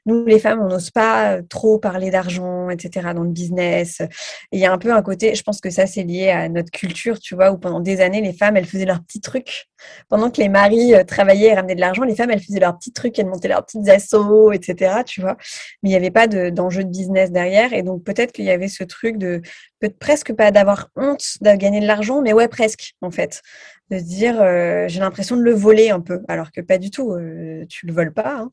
[0.04, 3.10] nous les femmes, on n'ose pas trop parler d'argent, etc.
[3.14, 4.02] dans le business.
[4.50, 5.34] il y a un peu un côté.
[5.36, 8.20] Je pense que ça, c'est lié à notre culture, tu vois, où pendant des années,
[8.20, 9.66] les femmes, elles faisaient leurs petits trucs
[10.08, 12.02] pendant que les maris travaillaient et ramenaient de l'argent.
[12.02, 15.02] Les femmes, elles faisaient leurs petits trucs, elles montaient leurs petites assos, etc.
[15.06, 15.36] Tu vois,
[15.82, 18.50] mais il n'y avait pas d'enjeu de, de business derrière et donc peut-être qu'il y
[18.50, 19.40] avait ce truc de
[19.80, 23.42] peut presque pas d'avoir honte de gagner de l'argent, mais ouais presque en fait,
[23.90, 26.90] de se dire euh, j'ai l'impression de le voler un peu, alors que pas du
[26.90, 28.36] tout, euh, tu le voles pas.
[28.36, 28.50] Hein.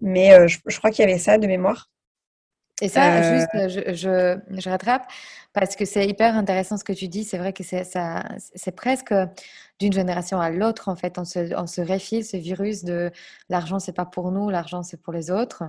[0.00, 1.88] Mais euh, je, crois qu'il y avait ça de mémoire.
[2.80, 5.06] Et ça, juste, je, je, rattrape
[5.52, 7.22] parce que c'est hyper intéressant ce que tu dis.
[7.22, 8.24] C'est vrai que c'est ça,
[8.56, 9.14] c'est presque
[9.78, 13.10] d'une génération à l'autre en fait, on se, on se réfile ce virus de
[13.48, 15.64] l'argent c'est pas pour nous, l'argent c'est pour les autres.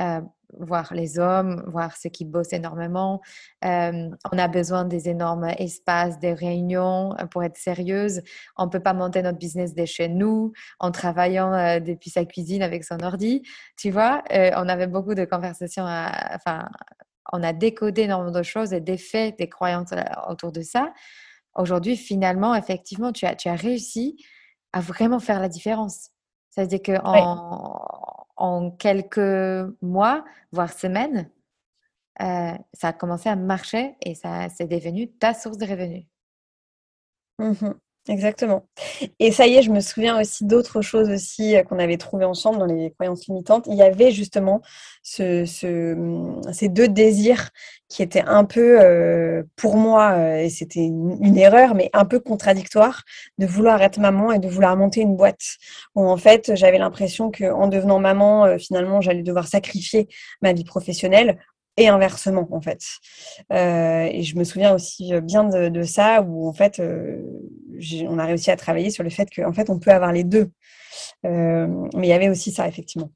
[0.00, 0.20] Euh,
[0.60, 3.20] voir les hommes, voir ceux qui bossent énormément.
[3.64, 8.22] Euh, on a besoin des énormes espaces, des réunions euh, pour être sérieuse.
[8.56, 12.62] On ne peut pas monter notre business de chez nous en travaillant depuis sa cuisine
[12.62, 13.42] avec son ordi.
[13.76, 15.84] Tu vois, on avait beaucoup de conversations.
[15.84, 16.68] enfin,
[17.32, 19.90] on a décodé énormément de choses et des faits, des croyances
[20.28, 20.92] autour de ça.
[21.56, 24.16] Aujourd'hui, finalement, effectivement, tu as, tu as réussi
[24.72, 26.10] à vraiment faire la différence.
[26.50, 28.05] C'est-à-dire qu'en
[28.36, 31.30] en quelques mois, voire semaines,
[32.20, 36.06] euh, ça a commencé à marcher et ça c'est devenu ta source de revenus.
[37.38, 38.66] Mmh exactement.
[39.18, 42.24] Et ça y est, je me souviens aussi d'autres choses aussi euh, qu'on avait trouvées
[42.24, 43.66] ensemble dans les croyances limitantes.
[43.68, 44.62] Il y avait justement
[45.02, 45.44] ce,
[45.94, 47.50] mmh, ces deux désirs
[47.88, 53.04] qui étaient un peu, euh, pour moi, et c'était une, erreur, mais un peu contradictoire,
[53.38, 55.56] de vouloir être maman et de vouloir monter une boîte.
[55.94, 60.08] Où en fait, j'avais l'impression qu'en devenant maman, finalement, j'allais devoir sacrifier
[60.42, 61.38] ma vie professionnelle
[61.76, 62.82] et inversement en fait.
[63.52, 67.22] Euh, et je me souviens aussi euh, bien de, ça où en fait euh,
[68.08, 70.50] on a réussi à travailler sur le fait qu'en fait on peut avoir les deux.
[71.22, 73.10] mais il y avait aussi ça effectivement.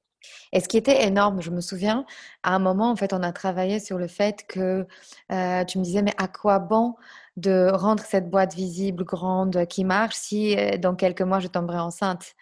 [0.53, 2.05] Et ce qui était énorme, je me souviens,
[2.43, 4.85] à un moment, en fait, on a travaillé sur le fait que
[5.29, 6.97] tu me disais, mais à quoi bon
[7.37, 12.35] de rendre cette boîte visible, grande, qui marche, si dans quelques mois, je tomberai enceinte?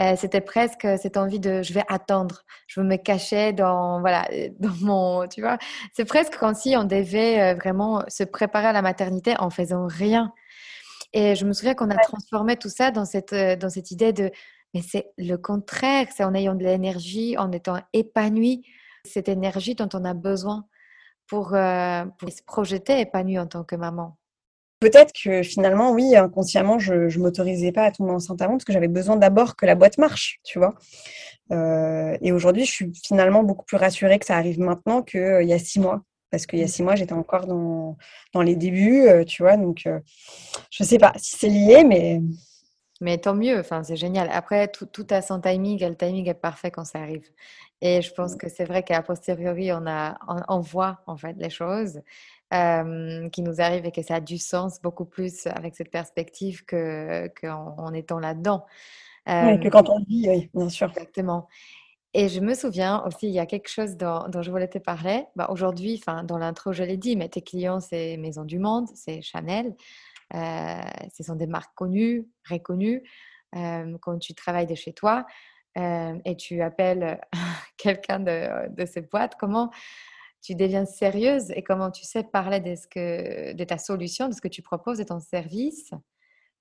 [0.00, 4.26] Euh, c'était presque cette envie de je vais attendre, je veux me cacher dans voilà
[4.58, 5.58] dans mon tu vois,
[5.92, 9.86] c'est presque comme si on devait euh, vraiment se préparer à la maternité en faisant
[9.86, 10.32] rien.
[11.12, 14.12] Et je me souviens qu'on a transformé tout ça dans cette euh, dans cette idée
[14.12, 14.30] de
[14.74, 18.62] mais c'est le contraire, c'est en ayant de l'énergie, en étant épanoui,
[19.04, 20.64] cette énergie dont on a besoin
[21.26, 21.48] pour,
[22.18, 24.16] pour se projeter épanoui en tant que maman.
[24.82, 28.72] Peut-être que finalement, oui, inconsciemment, je ne m'autorisais pas à tomber enceinte avant parce que
[28.72, 30.74] j'avais besoin d'abord que la boîte marche, tu vois.
[31.52, 35.42] Euh, et aujourd'hui, je suis finalement beaucoup plus rassurée que ça arrive maintenant qu'il euh,
[35.44, 36.02] y a six mois.
[36.32, 37.96] Parce qu'il y a six mois, j'étais encore dans,
[38.34, 39.56] dans, les débuts, euh, tu vois.
[39.56, 42.20] Donc, je ne sais pas si c'est lié, mais...
[43.00, 44.30] Mais tant mieux, enfin, c'est génial.
[44.32, 47.28] Après, tout, tout a son timing, le timing est parfait quand ça arrive.
[47.82, 50.16] Et je pense que c'est vrai qu'à posteriori, on, a,
[50.48, 52.00] on, voit en fait les choses.
[52.52, 56.66] Euh, qui nous arrive et que ça a du sens beaucoup plus avec cette perspective
[56.66, 58.66] qu'en que en, étant là-dedans.
[59.26, 60.88] oui, que quand on vit, oui, bien sûr.
[60.88, 61.48] Exactement.
[62.12, 65.24] Et je me souviens aussi, il y a quelque chose dont, je voulais te parler.
[65.34, 69.22] Bah, Aujourd'hui, dans l'intro, je l'ai dit, mais tes clients, c'est Maison du Monde, c'est
[69.22, 69.74] Chanel.
[70.34, 70.80] Euh,
[71.14, 73.02] ce sont des marques connues, reconnues.
[73.56, 75.24] Euh, quand tu travailles de chez toi
[75.74, 77.18] et tu appelles
[77.78, 79.70] quelqu'un de, de ces boîtes, comment
[80.42, 84.48] tu deviens sérieuse et comment tu sais parler de, de ta solution, de ce que
[84.48, 85.92] tu proposes, de ton service,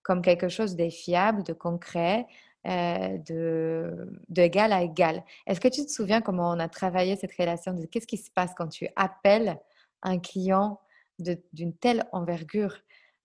[0.04, 2.28] comme quelque chose de fiable, de concret,
[2.68, 5.24] euh, de, égal à égal.
[5.48, 8.30] Est-ce que tu te souviens comment on a travaillé cette relation de qu'est-ce qui se
[8.30, 9.60] passe quand tu appelles
[10.04, 10.80] un client
[11.18, 12.78] d'une telle envergure?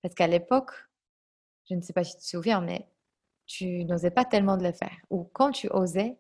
[0.03, 0.71] Parce qu'à l'époque,
[1.69, 2.89] je ne sais pas si tu te souviens, mais
[3.47, 4.97] tu n'osais pas tellement de le faire.
[5.11, 6.17] Ou quand tu osais,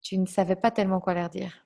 [0.00, 1.61] tu ne savais pas tellement quoi leur dire.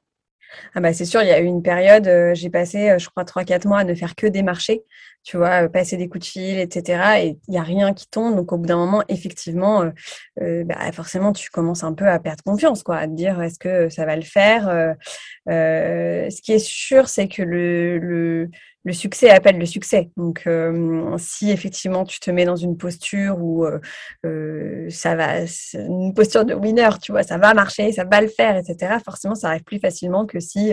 [0.75, 3.09] Ah bah c'est sûr, il y a eu une période, euh, j'ai passé, euh, je
[3.09, 4.85] crois, 3-4 mois à ne faire que des marchés,
[5.25, 7.25] tu vois, euh, passer des coups de fil, etc.
[7.25, 8.37] Et il n'y a rien qui tombe.
[8.37, 9.85] Donc, au bout d'un moment, effectivement,
[10.37, 13.89] bah, forcément, tu commences un peu à perdre confiance, quoi, à te dire, est-ce que
[13.89, 14.95] ça va le faire
[15.49, 18.51] Ce qui est sûr, c'est que le, le
[18.93, 20.11] succès appelle le succès.
[20.17, 23.81] Donc, euh, si effectivement tu te mets dans une posture où euh,
[24.25, 25.41] euh, ça va,
[25.75, 29.35] une posture de winner, tu vois, ça va marcher, ça va le faire, etc., forcément,
[29.35, 30.73] ça arrive plus facilement que si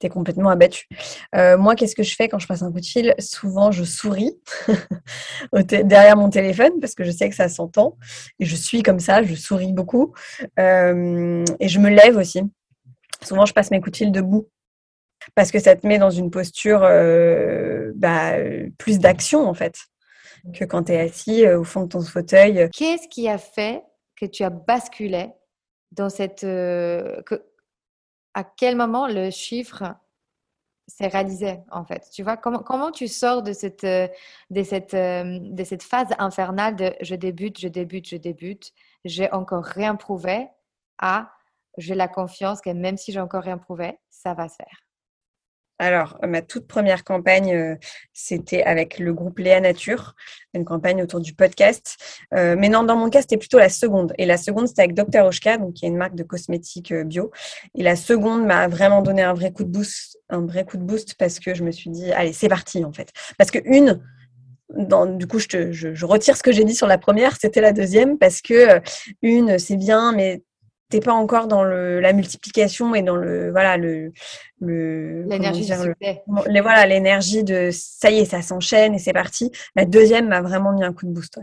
[0.00, 0.88] tu es complètement abattu.
[1.34, 3.14] moi, qu'est-ce que je fais quand je passe un coup de fil?
[3.18, 4.38] Souvent, je souris
[5.52, 7.96] derrière mon téléphone parce que je sais que ça s'entend.
[8.38, 10.14] Et je suis comme ça, je souris beaucoup.
[10.58, 12.42] et je me lève aussi.
[13.22, 14.48] Souvent, je passe mes coups de fil debout
[15.34, 18.32] parce que ça te met dans une posture euh, bah,
[18.78, 19.76] plus d'action en fait
[20.54, 22.68] que quand tu es assis euh, au fond de ton fauteuil.
[22.72, 23.84] Qu'est-ce qui a fait
[24.16, 25.30] que tu as basculé
[25.92, 26.44] dans cette...
[26.44, 27.20] Euh,
[28.32, 29.94] à quel moment le chiffre
[30.86, 32.08] s'est réalisé en fait?
[32.12, 36.92] Tu vois, comment, comment tu sors de cette, de, cette, de cette phase infernale de
[37.00, 38.72] je débute, je débute, je débute,
[39.04, 40.48] j'ai encore rien prouvé
[40.98, 41.32] à
[41.76, 44.89] j'ai la confiance que même si j'ai encore rien prouvé, ça va se faire
[45.80, 47.74] alors, ma toute première campagne, euh,
[48.12, 50.14] c'était avec le groupe Léa Nature,
[50.52, 51.96] une campagne autour du podcast.
[52.34, 54.12] Euh, mais non, dans mon cas, c'était plutôt la seconde.
[54.18, 55.24] Et la seconde, c'était avec Dr.
[55.24, 57.30] Oshka, donc qui est une marque de cosmétiques euh, bio.
[57.74, 60.82] Et la seconde m'a vraiment donné un vrai coup de boost, un vrai coup de
[60.82, 63.08] boost parce que je me suis dit, allez, c'est parti en fait.
[63.38, 64.02] Parce que une,
[65.16, 68.18] du coup, je, je, retire ce que j'ai dit sur la première, c'était la deuxième,
[68.18, 68.80] parce que
[69.22, 70.42] une, c'est bien, mais
[70.90, 74.12] t'es pas encore dans le, la multiplication et dans le voilà le
[74.60, 75.66] l'énergie
[76.00, 79.50] les, voilà l'énergie de ça y est ça s'enchaîne et c'est parti.
[79.74, 81.38] La deuxième m'a vraiment mis un coup de boost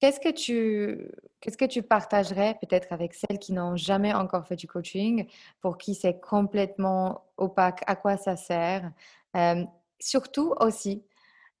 [0.00, 4.56] qu'est-ce que tu qu'est-ce que tu partagerais peut-être avec celles qui n'ont jamais encore fait
[4.56, 5.26] du coaching
[5.60, 7.82] pour qui c'est complètement opaque?
[7.86, 8.90] À quoi ça sert?
[9.36, 9.64] Euh,
[10.00, 11.04] surtout aussi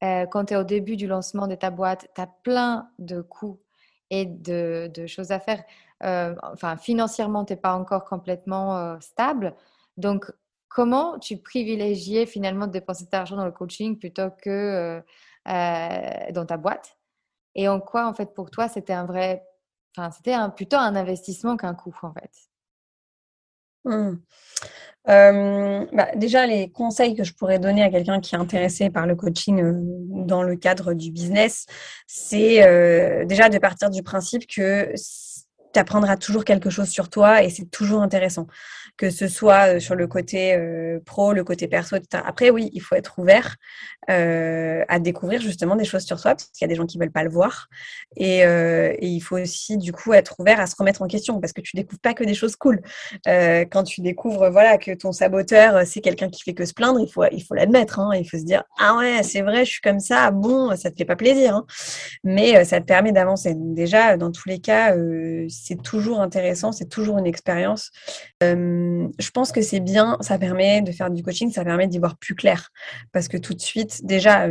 [0.02, 3.20] euh, quand tu es au début du lancement de ta boîte tu as plein de
[3.20, 3.60] coûts
[4.10, 5.62] et de, choses à faire.
[6.02, 9.54] Euh, enfin, financièrement, tu n'es pas encore complètement euh, stable.
[9.96, 10.30] Donc,
[10.68, 15.02] comment tu privilégiais finalement de dépenser cet argent dans le coaching plutôt que
[15.48, 16.96] euh, dans ta boîte?
[17.54, 19.44] Et en quoi, en fait, pour toi, c'était un vrai,
[19.96, 22.49] enfin, c'était plutôt un investissement qu'un coût, en fait?
[23.84, 24.12] Mmh.
[25.06, 29.16] bah, déjà, les conseils que je pourrais donner à quelqu'un qui est intéressé par le
[29.16, 29.60] coaching
[30.26, 31.66] dans le cadre du business,
[32.06, 34.92] c'est déjà de partir du principe que
[35.72, 38.46] tu apprendras toujours quelque chose sur toi et c'est toujours intéressant
[39.00, 42.22] que ce soit euh, sur le côté euh, pro, le côté perso, etc.
[42.26, 43.56] Après, oui, il faut être ouvert
[44.10, 46.98] euh, à découvrir justement des choses sur soi, parce qu'il y a des gens qui
[46.98, 47.68] veulent pas le voir.
[48.16, 48.40] Et,
[49.00, 51.76] il faut aussi, du coup, être ouvert à se remettre en question, parce que tu
[51.76, 52.82] découvres pas que des choses cool.
[53.24, 57.10] quand tu découvres, voilà, que ton saboteur, c'est quelqu'un qui fait que se plaindre, il
[57.10, 58.00] faut, il faut l'admettre.
[58.00, 58.10] Hein.
[58.14, 60.30] il faut se dire, ah ouais, c'est vrai, je suis comme ça.
[60.30, 61.66] Bon, ça te fait pas plaisir, hein.
[62.24, 63.54] mais ça te permet d'avancer.
[63.56, 64.94] Déjà, dans tous les cas,
[65.62, 67.90] c'est toujours intéressant, c'est toujours une expérience
[68.42, 72.16] je pense que c'est bien, ça permet de faire du coaching, ça permet d'y voir
[72.16, 72.70] plus clair.
[73.12, 74.48] Parce que tout de suite, déjà,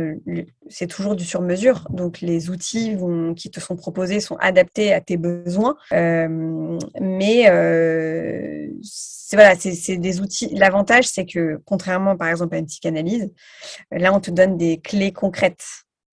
[0.68, 1.86] c'est toujours du sur-mesure.
[1.90, 2.96] Donc, les outils
[3.36, 5.76] qui te sont proposés sont adaptés à tes besoins.
[5.92, 7.44] Mais
[8.82, 10.48] c'est voilà, c'est des outils.
[10.54, 13.30] L'avantage, c'est que contrairement, par exemple, à une psychanalyse,
[13.90, 15.64] là, on te donne des clés concrètes.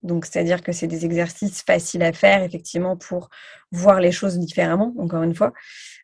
[0.08, 3.30] Donc, c'est-à-dire que c'est des exercices faciles à faire, effectivement, pour
[3.72, 5.54] voir les choses différemment, encore une fois.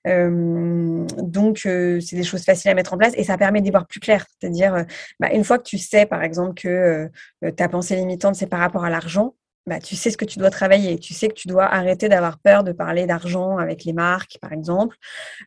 [0.08, 3.72] Euh, donc, euh, c'est des choses faciles à mettre en place et ça permet d'y
[3.72, 4.26] voir plus clair.
[4.40, 4.84] C'est-à-dire, euh,
[5.20, 7.10] bah, une fois que tu sais, par exemple, que
[7.56, 9.36] ta pensée limitante, c'est par rapport à l'argent,
[9.66, 11.00] bah, tu sais ce que tu dois travailler.
[11.00, 14.52] Tu sais que tu dois arrêter d'avoir peur de parler d'argent avec les marques, par
[14.52, 14.98] exemple.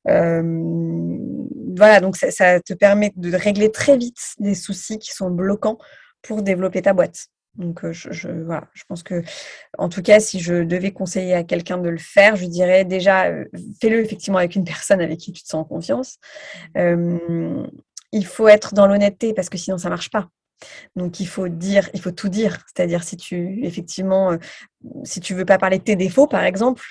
[0.06, 5.78] voilà, donc ça, ça, te permet de régler très vite des soucis qui sont bloquants
[6.22, 7.26] pour développer ta boîte.
[7.58, 9.22] Donc, je, je pense que,
[9.78, 13.30] en tout cas, si je devais conseiller à quelqu'un de le faire, je dirais déjà,
[13.80, 16.18] fais-le effectivement avec une personne avec qui tu te sens en confiance.
[18.12, 20.28] Il faut être dans l'honnêteté parce que sinon, ça marche pas.
[20.94, 22.58] Donc, il faut dire, il faut tout dire.
[22.66, 24.36] C'est-à-dire, si tu, effectivement,
[25.04, 26.82] si tu veux pas parler de tes défauts, par exemple,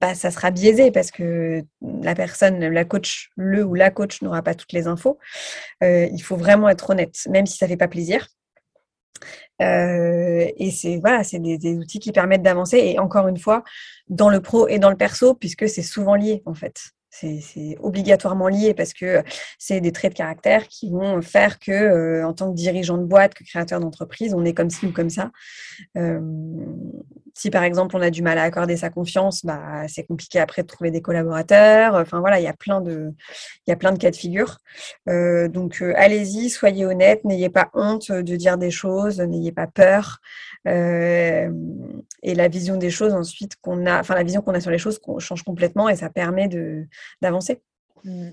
[0.00, 4.42] bah, ça sera biaisé parce que la personne, la coach, le ou la coach n'aura
[4.42, 5.18] pas toutes les infos.
[5.80, 8.28] il faut vraiment être honnête, même si ça fait pas plaisir.
[9.62, 12.78] Euh, et c'est voilà, c'est des, outils qui permettent d'avancer.
[12.78, 13.64] Et encore une fois,
[14.08, 16.92] dans le pro et dans le perso, puisque c'est souvent lié en fait.
[17.14, 19.22] C'est obligatoirement lié parce que
[19.58, 23.34] c'est des traits de caractère qui vont faire que, en tant que dirigeant de boîte,
[23.34, 25.30] que créateur d'entreprise, on est comme ci ou comme ça.
[27.34, 30.62] Si par exemple on a du mal à accorder sa confiance, bah, c'est compliqué après
[30.62, 31.94] de trouver des collaborateurs.
[31.96, 33.12] Enfin voilà, il y a plein de,
[33.66, 34.58] cas de figure.
[35.06, 40.20] Donc allez-y, soyez honnête, n'ayez pas honte de dire des choses, n'ayez pas peur.
[40.64, 41.48] et
[42.22, 45.00] la vision des choses ensuite qu'on a, enfin la vision qu'on a sur les choses
[45.18, 46.86] change complètement et ça permet de
[47.20, 47.62] d'avancer.
[48.04, 48.30] Mmh.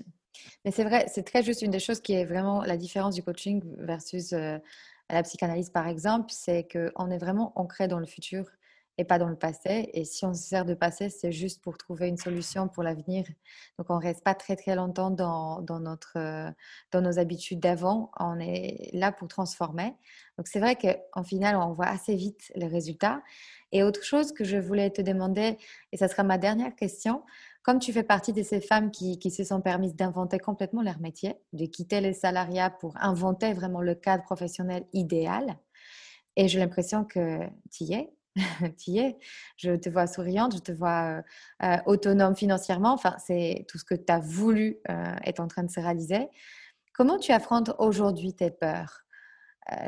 [0.64, 3.22] Mais c'est vrai, c'est très juste une des choses qui est vraiment la différence du
[3.22, 4.58] coaching versus euh,
[5.10, 8.46] la psychanalyse, par exemple, c'est qu'on est vraiment ancré dans le futur
[8.98, 9.88] et pas dans le passé.
[9.94, 13.24] Et si on se sert de passé, c'est juste pour trouver une solution pour l'avenir.
[13.78, 16.50] Donc, on ne reste pas très, très longtemps dans, dans notre, euh,
[16.92, 18.10] dans nos habitudes d'avant.
[18.20, 19.94] On est là pour transformer.
[20.36, 23.22] Donc, c'est vrai qu'en final, on voit assez vite les résultats.
[23.72, 25.56] Et autre chose que je voulais te demander,
[25.92, 27.22] et ça sera ma dernière question,
[27.62, 31.34] comme tu fais partie de ces femmes qui, se sont permises d'inventer complètement leur métier,
[31.52, 35.58] de quitter les salariats pour inventer vraiment le cadre professionnel idéal,
[36.36, 37.40] et j'ai l'impression que
[37.70, 38.10] tu y es,
[38.78, 39.18] tu y es.
[39.56, 41.22] Je te vois souriante, je te vois euh,
[41.64, 42.92] euh, autonome financièrement.
[42.92, 46.28] Enfin, c'est tout ce que tu as voulu euh, est en train de se réaliser.
[46.94, 49.02] Comment tu affrontes aujourd'hui tes peurs?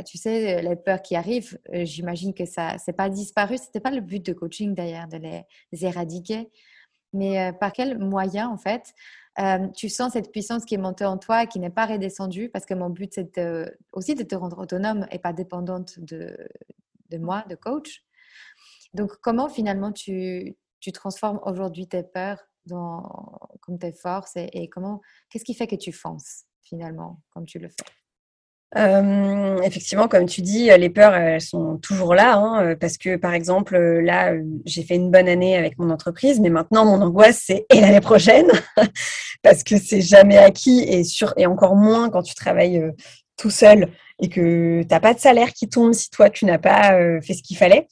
[0.06, 3.58] Tu sais, les peurs qui arrivent, j'imagine que ça c'est pas disparu.
[3.58, 5.44] C'était pas le but de coaching d'ailleurs, de les,
[5.84, 6.52] éradiquer.
[7.12, 8.94] Mais par quel moyen, en fait,
[9.74, 12.48] tu sens cette puissance qui est montée en toi qui n'est pas redescendue?
[12.48, 13.40] Parce que mon but, c'est
[13.92, 16.36] aussi de te rendre autonome et pas dépendante de,
[17.10, 18.02] de moi, de coach.
[18.94, 25.00] Donc, comment finalement tu, tu transformes aujourd'hui tes peurs dans, comme tes forces et, comment,
[25.30, 28.01] qu'est-ce qui fait que tu fonces finalement comme tu le fais?
[28.74, 33.76] Effectivement, comme tu dis, les peurs, elles sont toujours là, hein, parce que par exemple,
[33.76, 34.32] là,
[34.64, 38.00] j'ai fait une bonne année avec mon entreprise, mais maintenant, mon angoisse, c'est et l'année
[38.00, 38.50] prochaine,
[39.42, 42.92] parce que c'est jamais acquis et, sur, et encore moins quand tu travailles
[43.36, 43.88] tout seul
[44.20, 47.20] et que tu n'as pas de salaire qui tombe si toi tu n'as pas euh,
[47.20, 47.88] fait ce qu'il fallait.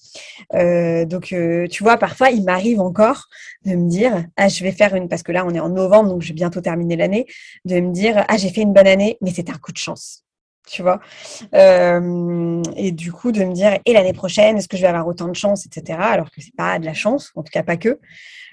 [0.55, 3.27] Euh, donc euh, tu vois, parfois il m'arrive encore
[3.65, 6.11] de me dire ah je vais faire une parce que là on est en novembre
[6.11, 7.27] donc je vais bientôt terminer l'année,
[7.65, 10.25] de me dire ah j'ai fait une bonne année mais c'était un coup de chance.
[10.69, 11.01] Tu vois,
[11.53, 15.27] et du coup de me dire et l'année prochaine est-ce que je vais avoir autant
[15.27, 15.99] de chance, etc.
[16.01, 17.99] Alors que c'est pas de la chance, en tout cas pas que.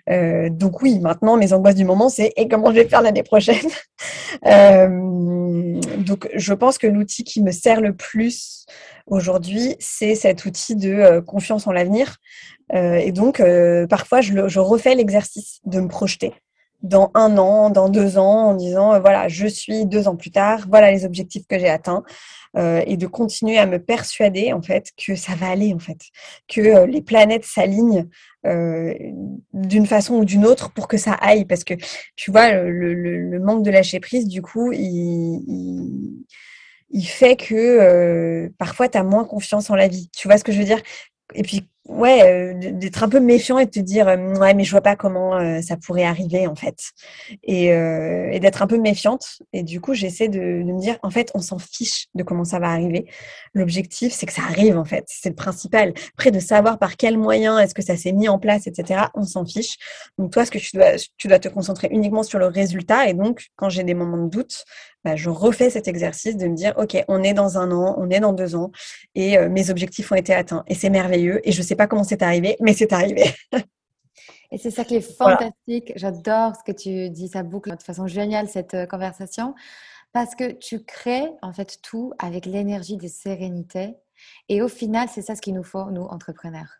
[0.09, 3.23] Euh, donc oui, maintenant, mes angoisses du moment, c'est et comment je vais faire l'année
[3.23, 3.67] prochaine?
[4.45, 8.65] euh, donc je pense que l'outil qui me sert le plus
[9.05, 12.17] aujourd'hui, c'est cet outil de euh, confiance en l'avenir.
[12.73, 16.33] Euh, et donc, euh, parfois, je refais l'exercice de me projeter
[16.83, 20.65] dans un an, dans deux ans, en disant, voilà, je suis deux ans plus tard,
[20.69, 22.03] voilà les objectifs que j'ai atteints.
[22.57, 25.99] Euh, et de continuer à me persuader en fait que ça va aller en fait,
[26.47, 28.07] que euh, les planètes s'alignent
[28.47, 28.95] euh,
[29.53, 31.75] d'une façon ou d'une autre pour que ça aille parce que
[32.15, 36.15] tu vois le, manque de lâcher prise du coup il,
[36.89, 40.09] il, fait que parfois tu as moins confiance en la vie.
[40.15, 40.81] Tu vois ce que je veux dire?
[41.35, 44.63] Et puis ouais, euh, d'être un peu méfiant et de te dire euh, ouais, mais
[44.63, 46.79] je vois pas comment euh, ça pourrait arriver en fait,
[47.43, 49.39] et, et d'être un peu méfiante.
[49.53, 52.59] Et du coup, j'essaie de, me dire en fait, on s'en fiche de comment ça
[52.59, 53.07] va arriver.
[53.53, 55.93] L'objectif, c'est que ça arrive en fait, c'est le principal.
[56.13, 59.05] Après, de savoir par quels moyens est-ce que ça s'est mis en place, etc.
[59.15, 59.77] On s'en fiche.
[60.17, 63.07] Donc toi, ce que tu dois, tu dois te concentrer uniquement sur le résultat.
[63.07, 64.65] Et donc, quand j'ai des moments de doute,
[65.07, 68.09] bah, je refais cet exercice de me dire, OK, on est dans un an, on
[68.09, 68.71] est dans deux ans,
[69.15, 70.63] et mes objectifs ont été atteints.
[70.67, 71.39] Et c'est merveilleux.
[71.47, 73.23] Et je sais pas comment c'est arrivé, mais c'est arrivé.
[74.51, 75.91] Et c'est ça qui est fantastique.
[75.95, 79.55] J'adore ce que tu dis, ça boucle de façon géniale cette euh, conversation
[80.13, 83.95] parce que tu crées en fait tout avec l'énergie de sérénité.
[84.49, 86.79] Et au final, c'est ça ce qu'il nous faut, nous, entrepreneurs.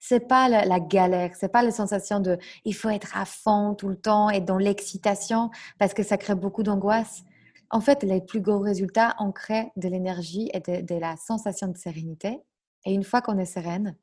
[0.00, 3.74] C'est pas la, la galère, c'est pas la sensation de il faut être à fond
[3.74, 7.24] tout le temps et dans l'excitation parce que ça crée beaucoup d'angoisse.
[7.70, 11.68] En fait, les plus gros résultats, on crée de l'énergie et de, de la sensation
[11.68, 12.40] de sérénité.
[12.84, 13.96] Et une fois qu'on est sereine,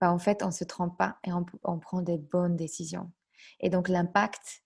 [0.00, 3.10] bah, en fait, on ne se trompe pas et on, prend des bonnes décisions.
[3.60, 4.62] Et donc, l'impact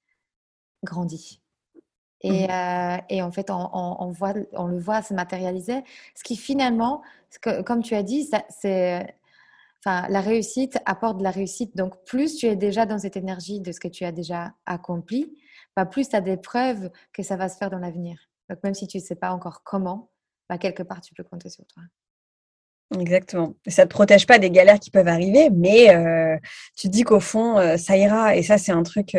[0.84, 1.42] grandit.
[2.20, 5.82] Et, mmh euh, et, en fait, on, voit, on le voit se matérialiser.
[6.14, 7.02] Ce qui finalement,
[7.66, 9.16] comme tu as dit, c'est,
[9.80, 11.76] enfin, la réussite apporte de la réussite.
[11.76, 15.36] Donc, plus tu es déjà dans cette énergie de ce que tu as déjà accompli,
[15.76, 18.18] bah, plus tu as des preuves que ça va se faire dans l'avenir.
[18.50, 20.10] Donc, même si tu ne sais pas encore comment,
[20.48, 21.82] bah, quelque part, tu peux compter sur toi.
[22.98, 23.54] Exactement.
[23.66, 25.88] Ça ne te protège pas des galères qui peuvent arriver, mais
[26.76, 28.36] tu te dis qu'au fond, ça ira.
[28.36, 29.16] Et ça, c'est un truc,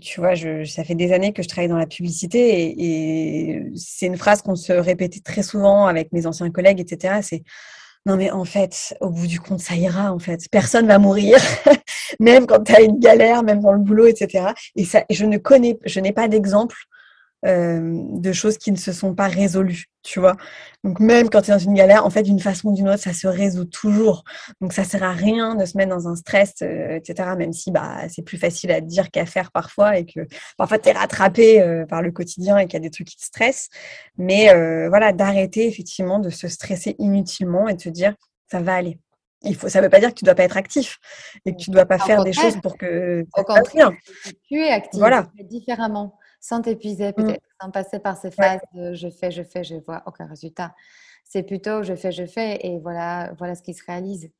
[0.00, 4.06] tu vois, je, ça fait des années que je travaille dans la publicité et, c'est
[4.06, 7.20] une phrase qu'on se répétait très souvent avec mes anciens collègues, etc.
[7.22, 7.42] C'est
[8.06, 10.48] non mais en fait, au bout du compte, ça ira en fait.
[10.50, 11.38] Personne va mourir,
[12.20, 14.52] même quand tu as une galère, même dans le boulot, etc.
[14.76, 16.76] Et ça, je ne connais, je n'ai pas d'exemple
[17.44, 20.36] euh, de choses qui ne se sont pas résolues, tu vois.
[20.84, 23.02] Donc même quand tu es dans une galère, en fait, d'une façon ou d'une autre,
[23.02, 24.24] ça se résout toujours.
[24.62, 27.28] Donc ça sert à rien de se mettre dans un stress, euh, etc.
[27.36, 30.20] Même si bah, c'est plus facile à dire qu'à faire parfois et que
[30.56, 33.16] parfois tu es rattrapé euh, par le quotidien et qu'il y a des trucs qui
[33.16, 33.68] te stressent.
[34.16, 34.48] Mais
[34.88, 38.14] voilà, d'arrêter effectivement de se stresser inutilement et de se dire
[38.50, 38.98] ça va aller.
[39.42, 40.98] Il faut, ça ne veut pas dire que tu ne dois pas être actif
[41.44, 43.92] et que tu ne dois pas faire des choses pour que au contraire,
[44.48, 45.28] tu es actif voilà.
[45.44, 46.14] différemment
[46.48, 47.12] sans t'épuiser Mmh.
[47.14, 48.34] peut-être, sans passer par ces Ouais.
[48.34, 50.74] phases de je fais, je fais, je vois aucun résultat.
[51.24, 54.30] C'est plutôt je fais, je fais et voilà, voilà ce qui se réalise.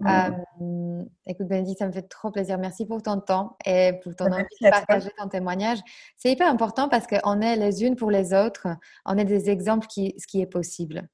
[0.00, 0.08] Mmh.
[0.08, 2.58] Euh, écoute, Bénédicte, ça me fait trop plaisir.
[2.58, 5.78] Merci pour ton temps et pour ton Bah, envie de partager ton témoignage.
[6.16, 8.66] C'est hyper important parce qu'on est les unes pour les autres.
[9.06, 11.08] On est des exemples qui, ce qui est possible.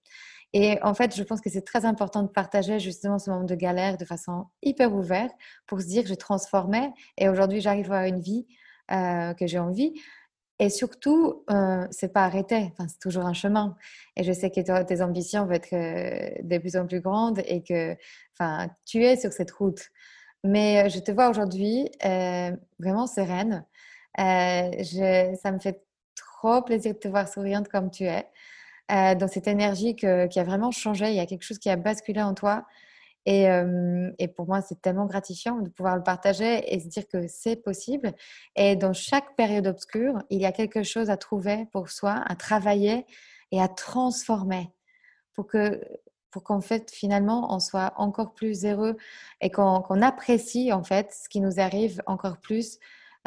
[0.52, 3.54] Et en fait, je pense que c'est très important de partager justement ce moment de
[3.54, 5.32] galère de façon hyper ouverte
[5.66, 8.46] pour se dire je transformais et aujourd'hui j'arrive à une vie
[8.92, 9.94] euh, que j'ai envie.
[10.58, 12.70] Et surtout, euh, c'est pas arrêté.
[12.72, 13.76] Enfin, c'est toujours un chemin.
[14.16, 17.62] Et je sais que tes ambitions vont être euh, de plus en plus grandes et
[17.62, 17.96] que,
[18.38, 19.80] enfin, tu es sur cette route.
[20.44, 21.88] Mais je te vois aujourd'hui
[22.78, 23.64] vraiment sereine.
[24.18, 25.82] Ça me fait
[26.16, 28.26] trop plaisir de te voir souriante comme tu es,
[28.88, 31.08] dans cette énergie que- qui a vraiment changé.
[31.10, 32.66] Il y a quelque chose qui a basculé en toi.
[33.30, 37.06] Et, euh, et pour moi, c'est tellement gratifiant de pouvoir le partager et se dire
[37.06, 38.12] que c'est possible.
[38.56, 42.34] Et dans chaque période obscure, il y a quelque chose à trouver pour soi, à
[42.34, 43.06] travailler
[43.52, 44.72] et à transformer
[45.34, 45.80] pour que
[46.32, 48.96] pour qu'en fait finalement on soit encore plus heureux
[49.40, 52.78] et qu'on qu'on apprécie en fait ce qui nous arrive encore plus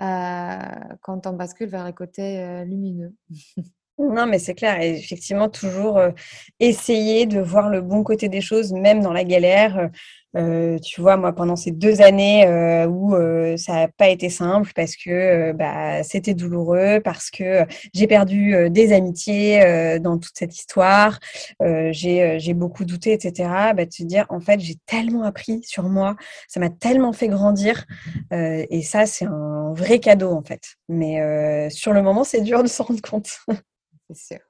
[0.02, 0.58] euh,
[1.02, 3.16] quand on bascule vers le côté euh, lumineux.
[4.12, 4.82] Non, mais c'est clair.
[4.82, 6.12] Effectivement, toujours euh,
[6.60, 9.90] essayer de voir le bon côté des choses, même dans la galère.
[10.36, 13.16] Euh, tu vois, moi, pendant ces deux années euh, où
[13.58, 18.94] ça n'a pas été simple parce que bah, c'était douloureux, parce que j'ai perdu des
[18.94, 21.20] amitiés dans toute cette histoire,
[21.62, 23.50] j'ai beaucoup douté, etc.
[23.76, 26.16] Bah, de se dire, en fait, j'ai tellement appris sur moi,
[26.48, 27.86] ça m'a tellement fait grandir.
[28.32, 30.64] et ça, c'est un vrai cadeau, en fait.
[30.90, 33.30] Mais sur le moment, c'est dur de s'en rendre compte.
[34.14, 34.44] C'est sûr.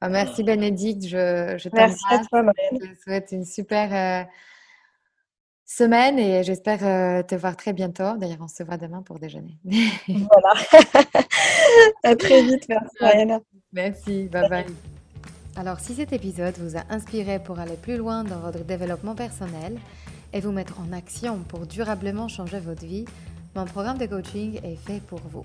[0.00, 2.28] Bah, merci Bénédicte, je, je Merci à t'embrasse.
[2.28, 2.78] toi, Marianne.
[2.82, 4.24] Je te souhaite une super euh,
[5.64, 8.16] semaine et j'espère euh, te voir très bientôt.
[8.16, 9.58] D'ailleurs, on se voit demain pour déjeuner.
[10.08, 10.54] Voilà.
[12.04, 12.68] À très vite.
[12.68, 13.40] Merci, Mariana.
[13.72, 14.66] Merci, bye bye.
[15.56, 19.78] Alors, si cet épisode vous a inspiré pour aller plus loin dans votre développement personnel
[20.32, 23.04] et vous mettre en action pour durablement changer votre vie,
[23.54, 25.44] mon programme de coaching est fait pour vous.